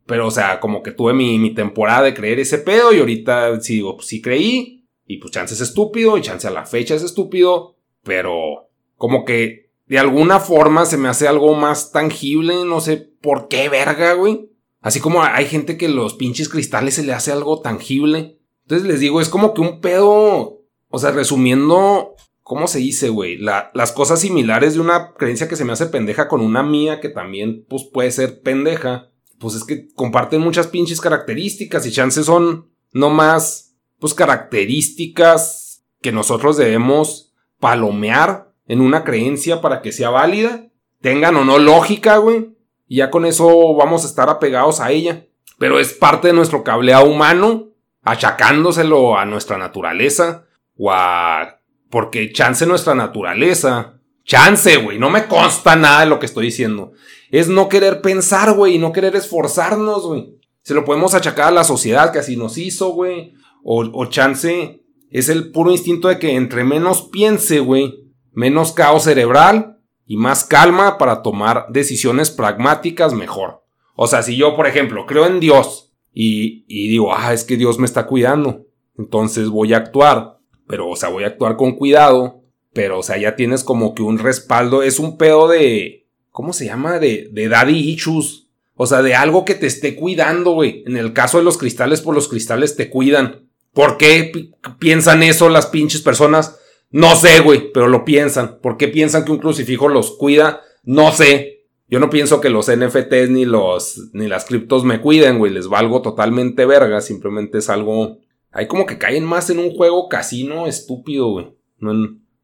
Pero, 0.08 0.28
o 0.28 0.32
sea, 0.32 0.60
como 0.60 0.84
que 0.84 0.92
tuve 0.92 1.14
mi, 1.14 1.40
mi 1.40 1.54
temporada 1.56 2.04
de 2.04 2.14
creer 2.14 2.40
ese 2.40 2.60
pedo 2.60 2.94
y 2.94 3.00
ahorita 3.00 3.60
sí 3.60 3.76
digo, 3.76 3.96
pues 3.96 4.08
sí 4.08 4.22
creí, 4.22 4.86
y 5.08 5.18
pues 5.18 5.32
chance 5.32 5.54
es 5.54 5.62
estúpido 5.62 6.18
y 6.18 6.22
chance 6.22 6.48
a 6.48 6.52
la 6.52 6.66
fecha 6.66 6.96
es 6.96 7.04
estúpido, 7.04 7.76
pero 8.04 8.70
como 8.98 9.26
que 9.26 9.72
de 9.88 10.00
alguna 10.00 10.40
forma 10.40 10.86
se 10.86 10.98
me 10.98 11.10
hace 11.10 11.28
algo 11.28 11.54
más 11.56 11.92
tangible, 11.92 12.66
no 12.66 12.82
sé 12.82 12.98
por 12.98 13.48
qué 13.48 13.70
verga, 13.70 14.14
güey. 14.14 14.50
Así 14.82 15.00
como 15.00 15.24
hay 15.24 15.46
gente 15.46 15.78
que 15.78 15.90
los 15.90 16.16
pinches 16.16 16.50
cristales 16.50 16.96
se 16.96 17.04
le 17.04 17.14
hace 17.14 17.32
algo 17.32 17.62
tangible. 17.62 18.40
Entonces 18.64 18.88
les 18.88 19.00
digo, 19.00 19.22
es 19.22 19.30
como 19.30 19.54
que 19.54 19.62
un 19.62 19.80
pedo, 19.82 20.62
o 20.90 21.00
sea, 21.00 21.12
resumiendo, 21.12 22.15
¿cómo 22.46 22.68
se 22.68 22.78
dice, 22.78 23.10
güey? 23.10 23.40
las 23.40 23.92
cosas 23.92 24.22
similares 24.22 24.76
de 24.76 24.80
una 24.80 25.16
creencia 25.16 25.50
que 25.50 25.56
se 25.56 25.66
me 25.66 25.74
hace 25.74 25.88
pendeja 25.88 26.28
con 26.28 26.42
una 26.42 26.62
mía 26.62 27.00
que 27.02 27.10
también, 27.10 27.66
pues, 27.68 27.86
puede 27.86 28.12
ser 28.12 28.42
pendeja. 28.44 29.10
Pues 29.40 29.56
es 29.56 29.64
que 29.64 29.92
comparten 29.96 30.42
muchas 30.42 30.68
pinches 30.68 31.02
características 31.02 31.88
y 31.88 31.92
chances 31.92 32.28
son 32.28 32.70
no 32.94 33.10
más 33.10 33.76
pues 34.00 34.14
características 34.14 35.84
que 36.02 36.12
nosotros 36.12 36.56
debemos 36.56 37.34
palomear 37.60 38.54
en 38.68 38.80
una 38.80 39.04
creencia 39.04 39.60
para 39.60 39.82
que 39.82 39.92
sea 39.92 40.12
válida, 40.12 40.68
tengan 41.02 41.36
o 41.38 41.46
no 41.46 41.58
lógica, 41.58 42.18
güey. 42.18 42.56
Y 42.88 42.98
ya 42.98 43.10
con 43.10 43.26
eso 43.26 43.74
vamos 43.74 44.04
a 44.04 44.08
estar 44.08 44.30
apegados 44.30 44.80
a 44.80 44.92
ella. 44.92 45.26
Pero 45.58 45.80
es 45.80 45.94
parte 45.94 46.28
de 46.28 46.34
nuestro 46.34 46.64
cableado 46.64 47.10
humano, 47.10 47.70
achacándoselo 48.04 49.18
a 49.18 49.26
nuestra 49.26 49.58
naturaleza 49.58 50.46
o 50.78 50.92
a... 50.92 51.55
Porque 51.96 52.34
chance 52.34 52.66
nuestra 52.66 52.94
naturaleza. 52.94 54.02
Chance, 54.26 54.76
güey. 54.80 55.00
No 55.00 55.10
me 55.10 55.28
consta 55.28 55.78
nada 55.78 56.02
de 56.02 56.08
lo 56.08 56.20
que 56.20 56.26
estoy 56.26 56.48
diciendo. 56.48 56.92
Es 57.32 57.48
no 57.48 57.70
querer 57.70 58.02
pensar, 58.02 58.52
güey, 58.52 58.76
y 58.76 58.80
no 58.80 58.92
querer 58.92 59.16
esforzarnos, 59.16 60.06
güey. 60.06 60.36
Se 60.62 60.74
lo 60.74 60.84
podemos 60.84 61.14
achacar 61.14 61.48
a 61.48 61.52
la 61.52 61.64
sociedad 61.64 62.12
que 62.12 62.20
así 62.20 62.36
nos 62.36 62.58
hizo, 62.58 62.90
güey. 62.90 63.32
O, 63.64 64.08
chance 64.08 64.84
es 65.10 65.30
el 65.30 65.54
puro 65.54 65.72
instinto 65.72 66.10
de 66.10 66.20
que 66.20 66.36
entre 66.36 66.66
menos 66.66 67.04
piense, 67.14 67.62
güey, 67.62 68.12
menos 68.34 68.74
caos 68.74 69.04
cerebral 69.04 69.80
y 70.06 70.18
más 70.18 70.44
calma 70.44 70.98
para 70.98 71.22
tomar 71.22 71.68
decisiones 71.70 72.30
pragmáticas 72.30 73.14
mejor. 73.14 73.64
O 73.96 74.08
sea, 74.08 74.22
si 74.22 74.36
yo, 74.36 74.58
por 74.58 74.68
ejemplo, 74.68 75.06
creo 75.06 75.28
en 75.28 75.40
Dios 75.40 75.94
y, 76.14 76.66
y 76.68 76.90
digo, 76.90 77.16
ah, 77.16 77.32
es 77.32 77.46
que 77.46 77.56
Dios 77.56 77.80
me 77.80 77.86
está 77.86 78.06
cuidando, 78.06 78.66
entonces 78.98 79.48
voy 79.48 79.74
a 79.74 79.78
actuar, 79.78 80.35
pero, 80.68 80.90
o 80.90 80.96
sea, 80.96 81.10
voy 81.10 81.24
a 81.24 81.28
actuar 81.28 81.56
con 81.58 81.76
cuidado, 81.76 82.42
pero, 82.74 83.00
o 83.00 83.04
sea, 83.04 83.18
ya 83.18 83.36
tienes 83.36 83.64
como 83.64 83.96
que 83.96 84.04
un 84.04 84.20
respaldo, 84.20 84.84
es 84.84 85.00
un 85.00 85.18
pedo 85.18 85.48
de, 85.48 86.08
¿cómo 86.32 86.54
se 86.54 86.66
llama? 86.66 87.00
De, 87.00 87.30
de 87.32 87.48
daddy 87.48 87.92
issues. 87.92 88.46
O 88.76 88.86
sea, 88.86 89.02
de 89.02 89.16
algo 89.16 89.46
que 89.46 89.56
te 89.56 89.68
esté 89.68 89.96
cuidando, 89.96 90.52
güey. 90.52 90.84
En 90.86 90.98
el 90.98 91.14
caso 91.14 91.38
de 91.38 91.46
los 91.46 91.58
cristales, 91.58 92.02
pues 92.02 92.14
los 92.14 92.28
cristales 92.28 92.76
te 92.76 92.90
cuidan. 92.90 93.48
¿Por 93.74 93.98
qué 93.98 94.52
piensan 94.80 95.24
eso 95.24 95.50
las 95.50 95.68
pinches 95.68 96.02
personas? 96.02 96.60
No 96.92 97.16
sé, 97.16 97.40
güey, 97.40 97.72
pero 97.74 97.88
lo 97.88 98.06
piensan. 98.06 98.60
¿Por 98.62 98.78
qué 98.78 98.88
piensan 98.88 99.26
que 99.26 99.32
un 99.32 99.40
crucifijo 99.40 99.88
los 99.88 100.12
cuida? 100.12 100.62
No 100.84 101.12
sé. 101.12 101.66
Yo 101.88 102.00
no 102.00 102.10
pienso 102.10 102.42
que 102.42 102.50
los 102.50 102.72
NFTs 102.72 103.30
ni 103.30 103.46
los 103.46 104.10
ni 104.14 104.28
las 104.28 104.46
criptos 104.46 104.84
me 104.84 105.02
cuiden, 105.02 105.40
güey. 105.40 105.52
Les 105.52 105.68
valgo 105.68 106.02
totalmente 106.02 106.66
verga. 106.66 107.00
Simplemente 107.02 107.60
es 107.60 107.70
algo. 107.70 108.20
Hay 108.56 108.68
como 108.68 108.86
que 108.86 108.98
caen 108.98 109.26
más 109.26 109.50
en 109.50 109.60
un 109.60 109.76
juego 109.76 110.08
casino 110.08 110.66
estúpido, 110.66 111.28
güey. 111.28 111.54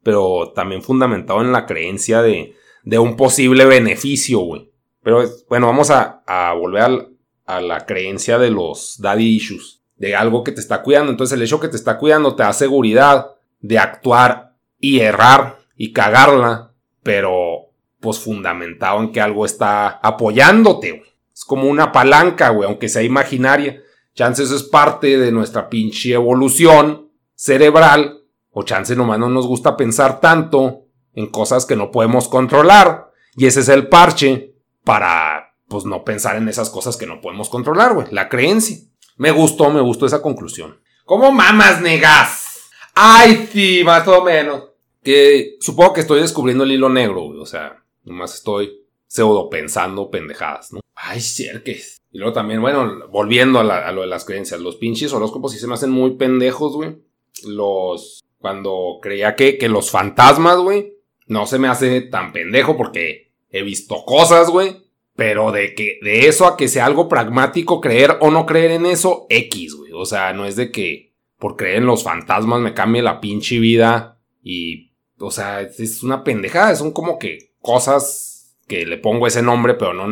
pero 0.03 0.51
también 0.53 0.81
fundamentado 0.81 1.39
en 1.39 1.53
la 1.53 1.65
creencia 1.65 2.21
de, 2.21 2.53
un 2.99 3.15
posible 3.15 3.63
beneficio, 3.63 4.39
güey. 4.39 4.69
Pero 5.01 5.23
bueno, 5.47 5.67
vamos 5.67 5.89
a, 5.89 6.21
volver 6.59 7.07
a 7.45 7.61
la 7.61 7.85
creencia 7.85 8.37
de 8.37 8.51
los 8.51 8.97
daddy 8.99 9.37
issues 9.37 9.83
de 9.95 10.13
algo 10.13 10.43
que 10.43 10.51
te 10.51 10.59
está 10.59 10.81
cuidando. 10.81 11.11
Entonces 11.11 11.37
el 11.37 11.43
hecho 11.43 11.61
que 11.61 11.69
te 11.69 11.77
está 11.77 11.97
cuidando 11.97 12.35
te 12.35 12.43
da 12.43 12.51
seguridad 12.51 13.27
de 13.61 13.79
actuar 13.79 14.57
y 14.81 14.99
errar 14.99 15.59
y 15.77 15.93
cagarla, 15.93 16.73
pero 17.03 17.69
pues 18.01 18.19
fundamentado 18.19 18.99
en 18.99 19.13
que 19.13 19.21
algo 19.21 19.45
está 19.45 19.87
apoyándote, 20.03 21.03
Es 21.33 21.45
como 21.45 21.69
una 21.69 21.93
palanca, 21.93 22.49
güey, 22.49 22.67
aunque 22.67 22.89
sea 22.89 23.01
imaginaria. 23.01 23.81
Chances 24.13 24.51
es 24.51 24.63
parte 24.63 25.17
de 25.17 25.31
nuestra 25.31 25.69
pinche 25.69 26.13
evolución 26.13 27.11
cerebral, 27.35 28.23
o 28.51 28.63
chance 28.63 28.95
nomás 28.95 29.19
no 29.19 29.29
nos 29.29 29.47
gusta 29.47 29.77
pensar 29.77 30.19
tanto, 30.19 30.85
en 31.13 31.27
cosas 31.27 31.65
que 31.65 31.75
no 31.75 31.91
podemos 31.91 32.27
controlar. 32.27 33.11
Y 33.35 33.45
ese 33.45 33.61
es 33.61 33.69
el 33.69 33.87
parche 33.87 34.55
para, 34.83 35.55
pues, 35.67 35.85
no 35.85 36.03
pensar 36.03 36.35
en 36.35 36.49
esas 36.49 36.69
cosas 36.69 36.97
que 36.97 37.05
no 37.05 37.21
podemos 37.21 37.49
controlar, 37.49 37.93
güey. 37.93 38.07
La 38.11 38.29
creencia. 38.29 38.77
Me 39.17 39.31
gustó, 39.31 39.69
me 39.69 39.81
gustó 39.81 40.05
esa 40.05 40.21
conclusión. 40.21 40.81
¿Cómo 41.05 41.31
mamas, 41.31 41.81
negas? 41.81 42.69
Ay, 42.93 43.49
sí, 43.51 43.81
más 43.83 44.07
o 44.07 44.23
menos. 44.23 44.69
Que 45.03 45.57
supongo 45.59 45.93
que 45.93 46.01
estoy 46.01 46.21
descubriendo 46.21 46.63
el 46.63 46.71
hilo 46.71 46.89
negro, 46.89 47.21
güey. 47.23 47.39
O 47.39 47.45
sea, 47.45 47.83
nomás 48.03 48.35
estoy 48.35 48.85
pseudo 49.07 49.49
pensando 49.49 50.09
pendejadas, 50.09 50.73
¿no? 50.73 50.81
Ay, 50.95 51.21
cerques. 51.21 52.00
Y 52.11 52.17
luego 52.17 52.33
también, 52.33 52.61
bueno, 52.61 53.07
volviendo 53.09 53.59
a, 53.59 53.91
lo 53.91 54.01
de 54.01 54.07
las 54.07 54.25
creencias, 54.25 54.59
los 54.59 54.75
pinches 54.75 55.13
horóscopos 55.13 55.53
sí 55.53 55.59
se 55.59 55.67
me 55.67 55.75
hacen 55.75 55.91
muy 55.91 56.11
pendejos, 56.15 56.73
güey. 56.73 56.97
Los. 57.45 58.23
Cuando 58.37 58.99
creía 59.01 59.35
que, 59.35 59.57
que 59.57 59.69
los 59.69 59.91
fantasmas, 59.91 60.57
güey, 60.57 60.95
no 61.27 61.45
se 61.45 61.59
me 61.59 61.67
hace 61.67 62.01
tan 62.01 62.33
pendejo 62.33 62.75
porque 62.75 63.31
he 63.51 63.61
visto 63.61 64.03
cosas, 64.03 64.49
güey. 64.49 64.77
Pero 65.15 65.51
de 65.51 65.75
que, 65.75 65.99
de 66.01 66.27
eso 66.27 66.47
a 66.47 66.57
que 66.57 66.67
sea 66.67 66.85
algo 66.85 67.07
pragmático, 67.07 67.79
creer 67.79 68.17
o 68.19 68.31
no 68.31 68.45
creer 68.45 68.71
en 68.71 68.85
eso, 68.87 69.27
X, 69.29 69.75
güey. 69.75 69.91
O 69.93 70.05
sea, 70.05 70.33
no 70.33 70.45
es 70.45 70.55
de 70.55 70.71
que 70.71 71.13
por 71.37 71.55
creer 71.55 71.77
en 71.77 71.85
los 71.85 72.03
fantasmas 72.03 72.59
me 72.61 72.73
cambie 72.73 73.01
la 73.01 73.21
pinche 73.21 73.59
vida. 73.59 74.19
Y, 74.41 74.91
o 75.19 75.29
sea, 75.29 75.61
es 75.61 76.01
una 76.03 76.23
pendejada. 76.23 76.75
Son 76.75 76.91
como 76.91 77.19
que 77.19 77.53
cosas 77.61 78.57
que 78.67 78.85
le 78.85 78.97
pongo 78.97 79.27
ese 79.27 79.41
nombre, 79.41 79.75
pero 79.75 79.93
no 79.93 80.07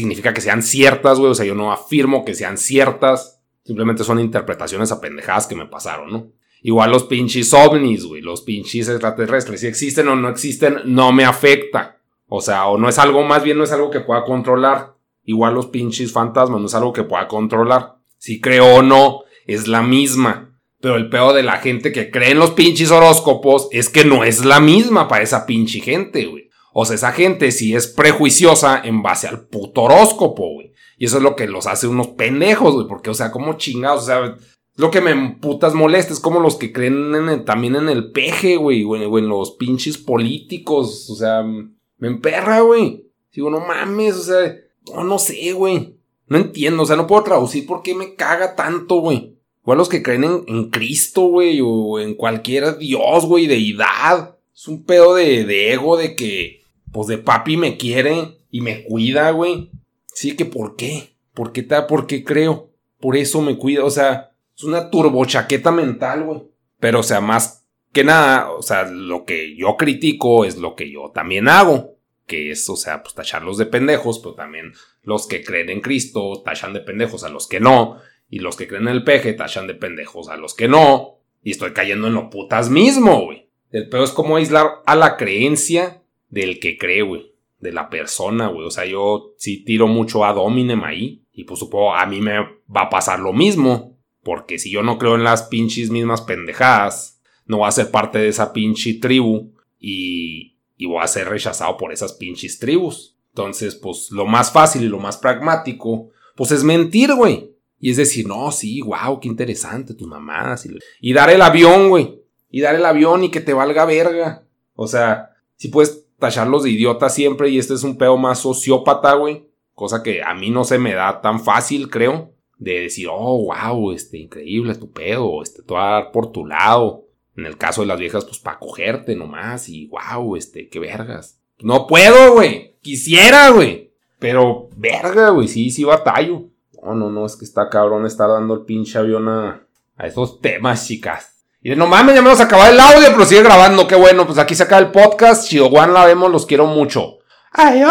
significa 0.00 0.34
que 0.34 0.40
sean 0.40 0.62
ciertas, 0.62 1.18
güey. 1.18 1.30
O 1.30 1.34
sea, 1.34 1.46
yo 1.46 1.54
no 1.54 1.72
afirmo 1.72 2.24
que 2.24 2.34
sean 2.34 2.58
ciertas. 2.58 3.40
Simplemente 3.64 4.04
son 4.04 4.18
interpretaciones 4.18 4.90
a 4.92 5.00
pendejadas 5.00 5.46
que 5.46 5.54
me 5.54 5.66
pasaron, 5.66 6.12
¿no? 6.12 6.32
Igual 6.62 6.90
los 6.90 7.04
pinches 7.04 7.54
ovnis, 7.54 8.04
güey. 8.04 8.20
Los 8.20 8.42
pinches 8.42 8.88
extraterrestres. 8.88 9.60
Si 9.60 9.66
existen 9.66 10.08
o 10.08 10.16
no 10.16 10.28
existen, 10.28 10.78
no 10.84 11.12
me 11.12 11.24
afecta. 11.24 12.00
O 12.26 12.40
sea, 12.40 12.66
o 12.66 12.78
no 12.78 12.88
es 12.88 12.98
algo, 12.98 13.22
más 13.24 13.42
bien 13.42 13.58
no 13.58 13.64
es 13.64 13.72
algo 13.72 13.90
que 13.90 14.00
pueda 14.00 14.24
controlar. 14.24 14.94
Igual 15.24 15.54
los 15.54 15.66
pinches 15.66 16.12
fantasmas 16.12 16.60
no 16.60 16.66
es 16.66 16.74
algo 16.74 16.92
que 16.92 17.04
pueda 17.04 17.26
controlar. 17.28 17.96
Si 18.18 18.40
creo 18.40 18.76
o 18.76 18.82
no, 18.82 19.20
es 19.46 19.68
la 19.68 19.82
misma. 19.82 20.58
Pero 20.80 20.96
el 20.96 21.08
peor 21.10 21.34
de 21.34 21.42
la 21.42 21.58
gente 21.58 21.92
que 21.92 22.10
cree 22.10 22.30
en 22.30 22.38
los 22.38 22.52
pinches 22.52 22.90
horóscopos 22.90 23.68
es 23.72 23.88
que 23.88 24.04
no 24.04 24.24
es 24.24 24.44
la 24.44 24.60
misma 24.60 25.08
para 25.08 25.22
esa 25.22 25.46
pinche 25.46 25.80
gente, 25.80 26.26
güey. 26.26 26.49
O 26.72 26.84
sea, 26.84 26.94
esa 26.96 27.12
gente 27.12 27.50
sí 27.52 27.74
es 27.74 27.86
prejuiciosa 27.86 28.80
en 28.84 29.02
base 29.02 29.26
al 29.26 29.46
puto 29.46 29.82
horóscopo, 29.82 30.54
güey. 30.54 30.72
Y 30.98 31.06
eso 31.06 31.16
es 31.16 31.22
lo 31.22 31.34
que 31.34 31.46
los 31.46 31.66
hace 31.66 31.86
unos 31.86 32.08
pendejos, 32.08 32.74
güey. 32.74 32.86
Porque, 32.86 33.10
o 33.10 33.14
sea, 33.14 33.30
como 33.30 33.54
chingados, 33.54 34.02
o 34.02 34.06
sea, 34.06 34.36
lo 34.76 34.90
que 34.90 35.00
me 35.00 35.36
putas 35.40 35.74
molesta 35.74 36.12
es 36.12 36.20
como 36.20 36.40
los 36.40 36.56
que 36.56 36.72
creen 36.72 37.44
también 37.44 37.76
en 37.76 37.88
el 37.88 38.12
peje, 38.12 38.56
güey, 38.56 38.84
o 38.84 39.18
en 39.18 39.28
los 39.28 39.52
pinches 39.52 39.98
políticos. 39.98 41.08
O 41.10 41.14
sea, 41.14 41.42
me 41.42 42.08
emperra, 42.08 42.60
güey. 42.60 43.06
Digo, 43.32 43.50
no 43.50 43.60
mames, 43.60 44.16
o 44.16 44.22
sea, 44.22 44.56
no, 44.94 45.04
no 45.04 45.18
sé, 45.18 45.52
güey. 45.52 45.96
No 46.26 46.36
entiendo, 46.36 46.84
o 46.84 46.86
sea, 46.86 46.96
no 46.96 47.06
puedo 47.06 47.24
traducir 47.24 47.66
por 47.66 47.82
qué 47.82 47.94
me 47.94 48.14
caga 48.14 48.54
tanto, 48.54 48.96
güey. 48.96 49.36
O 49.62 49.74
los 49.74 49.88
que 49.88 50.02
creen 50.02 50.24
en, 50.46 50.70
Cristo, 50.70 51.22
güey, 51.22 51.60
o 51.62 52.00
en 52.00 52.14
cualquier 52.14 52.78
Dios, 52.78 53.26
güey, 53.26 53.46
deidad. 53.46 54.36
Es 54.52 54.66
un 54.66 54.84
pedo 54.84 55.14
de, 55.14 55.44
de 55.44 55.72
ego 55.72 55.96
de 55.96 56.16
que, 56.16 56.59
pues 56.92 57.06
de 57.08 57.18
papi 57.18 57.56
me 57.56 57.76
quiere 57.76 58.38
y 58.50 58.60
me 58.60 58.84
cuida, 58.84 59.30
güey. 59.30 59.70
Sí, 60.06 60.36
que 60.36 60.44
por 60.44 60.76
qué. 60.76 61.14
¿Por 61.34 61.52
qué, 61.52 61.62
ta, 61.62 61.86
¿Por 61.86 62.06
qué 62.06 62.24
creo? 62.24 62.70
Por 63.00 63.16
eso 63.16 63.40
me 63.40 63.56
cuida, 63.56 63.84
o 63.84 63.90
sea, 63.90 64.32
es 64.56 64.64
una 64.64 64.90
turbochaqueta 64.90 65.70
mental, 65.70 66.24
güey. 66.24 66.42
Pero, 66.78 67.00
o 67.00 67.02
sea, 67.02 67.20
más 67.20 67.64
que 67.92 68.04
nada, 68.04 68.50
o 68.50 68.62
sea, 68.62 68.84
lo 68.84 69.24
que 69.24 69.56
yo 69.56 69.76
critico 69.76 70.44
es 70.44 70.56
lo 70.56 70.74
que 70.74 70.90
yo 70.90 71.10
también 71.14 71.48
hago, 71.48 71.96
que 72.26 72.50
es, 72.50 72.68
o 72.68 72.76
sea, 72.76 73.02
pues 73.02 73.14
tacharlos 73.14 73.58
de 73.58 73.66
pendejos, 73.66 74.18
pero 74.20 74.34
también 74.34 74.72
los 75.02 75.26
que 75.26 75.42
creen 75.42 75.70
en 75.70 75.80
Cristo 75.80 76.42
tachan 76.44 76.72
de 76.72 76.80
pendejos 76.80 77.24
a 77.24 77.28
los 77.28 77.48
que 77.48 77.60
no, 77.60 77.98
y 78.28 78.38
los 78.38 78.56
que 78.56 78.68
creen 78.68 78.84
en 78.84 78.94
el 78.94 79.04
peje 79.04 79.32
tachan 79.32 79.66
de 79.66 79.74
pendejos 79.74 80.28
a 80.28 80.36
los 80.36 80.54
que 80.54 80.68
no, 80.68 81.18
y 81.42 81.50
estoy 81.52 81.72
cayendo 81.72 82.06
en 82.06 82.14
lo 82.14 82.30
putas 82.30 82.70
mismo, 82.70 83.24
güey. 83.24 83.48
El 83.70 83.88
peor 83.88 84.04
es 84.04 84.10
como 84.10 84.36
aislar 84.36 84.82
a 84.86 84.94
la 84.94 85.16
creencia 85.16 85.99
del 86.30 86.58
que 86.58 86.78
cree, 86.78 87.02
güey, 87.02 87.32
de 87.58 87.72
la 87.72 87.90
persona, 87.90 88.48
güey. 88.48 88.66
O 88.66 88.70
sea, 88.70 88.86
yo 88.86 89.34
sí 89.36 89.64
tiro 89.64 89.86
mucho 89.86 90.24
a 90.24 90.32
Dominem 90.32 90.82
ahí, 90.84 91.24
y 91.32 91.44
pues 91.44 91.60
supongo 91.60 91.94
a 91.94 92.06
mí 92.06 92.20
me 92.20 92.38
va 92.38 92.82
a 92.82 92.90
pasar 92.90 93.20
lo 93.20 93.32
mismo, 93.32 93.98
porque 94.22 94.58
si 94.58 94.70
yo 94.70 94.82
no 94.82 94.98
creo 94.98 95.14
en 95.14 95.24
las 95.24 95.44
pinches 95.44 95.90
mismas 95.90 96.22
pendejadas, 96.22 97.20
no 97.46 97.58
voy 97.58 97.68
a 97.68 97.72
ser 97.72 97.90
parte 97.90 98.18
de 98.18 98.28
esa 98.28 98.52
pinche 98.52 98.94
tribu 98.94 99.52
y, 99.78 100.56
y 100.76 100.86
voy 100.86 101.02
a 101.02 101.06
ser 101.06 101.28
rechazado 101.28 101.76
por 101.76 101.92
esas 101.92 102.12
pinches 102.12 102.58
tribus. 102.58 103.16
Entonces, 103.30 103.74
pues 103.74 104.10
lo 104.10 104.26
más 104.26 104.52
fácil 104.52 104.82
y 104.82 104.88
lo 104.88 104.98
más 104.98 105.16
pragmático, 105.16 106.10
pues 106.36 106.50
es 106.52 106.64
mentir, 106.64 107.14
güey. 107.14 107.50
Y 107.78 107.90
es 107.90 107.96
decir, 107.96 108.26
no, 108.26 108.52
sí, 108.52 108.82
wow, 108.82 109.18
qué 109.20 109.28
interesante 109.28 109.94
tu 109.94 110.06
mamá. 110.06 110.54
Y 111.00 111.12
dar 111.12 111.30
el 111.30 111.40
avión, 111.40 111.88
güey. 111.88 112.20
Y 112.50 112.60
dar 112.60 112.74
el 112.74 112.84
avión 112.84 113.24
y 113.24 113.30
que 113.30 113.40
te 113.40 113.54
valga 113.54 113.86
verga. 113.86 114.44
O 114.74 114.86
sea, 114.86 115.30
si 115.56 115.68
puedes 115.68 115.99
tacharlos 116.20 116.62
de 116.62 116.70
idiota 116.70 117.08
siempre 117.08 117.48
y 117.48 117.58
este 117.58 117.74
es 117.74 117.82
un 117.82 117.98
pedo 117.98 118.16
más 118.16 118.38
sociópata, 118.38 119.14
güey. 119.14 119.48
Cosa 119.74 120.02
que 120.02 120.22
a 120.22 120.34
mí 120.34 120.50
no 120.50 120.62
se 120.62 120.78
me 120.78 120.94
da 120.94 121.20
tan 121.20 121.40
fácil, 121.40 121.90
creo. 121.90 122.32
De 122.58 122.80
decir, 122.80 123.08
oh, 123.10 123.46
wow, 123.46 123.90
este, 123.92 124.18
increíble 124.18 124.74
tu 124.74 124.92
pedo, 124.92 125.42
este, 125.42 125.62
tú 125.62 125.76
a 125.76 125.90
dar 125.90 126.12
por 126.12 126.30
tu 126.30 126.46
lado. 126.46 127.06
En 127.36 127.46
el 127.46 127.56
caso 127.56 127.80
de 127.80 127.86
las 127.86 127.98
viejas, 127.98 128.26
pues 128.26 128.38
para 128.38 128.58
cogerte 128.58 129.16
nomás 129.16 129.68
y 129.68 129.86
wow, 129.86 130.36
este, 130.36 130.68
qué 130.68 130.78
vergas. 130.78 131.40
No 131.58 131.86
puedo, 131.86 132.34
güey. 132.34 132.76
Quisiera, 132.82 133.50
güey. 133.50 133.92
Pero, 134.18 134.68
verga, 134.76 135.30
güey, 135.30 135.48
sí, 135.48 135.70
sí 135.70 135.84
batallo. 135.84 136.44
No, 136.82 136.94
no, 136.94 137.10
no, 137.10 137.26
es 137.26 137.36
que 137.36 137.44
está 137.44 137.68
cabrón 137.70 138.06
estar 138.06 138.28
dando 138.28 138.54
el 138.54 138.64
pinche 138.66 138.98
avión 138.98 139.28
a, 139.28 139.66
a 139.96 140.06
esos 140.06 140.40
temas, 140.40 140.86
chicas. 140.86 141.39
Y 141.62 141.76
no 141.76 141.86
mames, 141.86 142.14
ya 142.14 142.22
me 142.22 142.28
vamos 142.28 142.40
a 142.40 142.44
acabar 142.44 142.72
el 142.72 142.80
audio, 142.80 143.08
pero 143.12 143.26
sigue 143.26 143.42
grabando, 143.42 143.86
qué 143.86 143.94
bueno. 143.94 144.26
Pues 144.26 144.38
aquí 144.38 144.54
se 144.54 144.62
acaba 144.62 144.80
el 144.80 144.90
podcast. 144.90 145.52
Juan 145.68 145.92
la 145.92 146.06
vemos, 146.06 146.30
los 146.30 146.46
quiero 146.46 146.64
mucho. 146.64 147.18
Ay, 147.52 147.82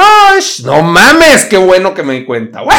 No 0.63 0.81
mames, 0.81 1.45
qué 1.45 1.57
bueno 1.57 1.93
que 1.93 2.01
me 2.01 2.13
di 2.15 2.25
cuenta. 2.25 2.61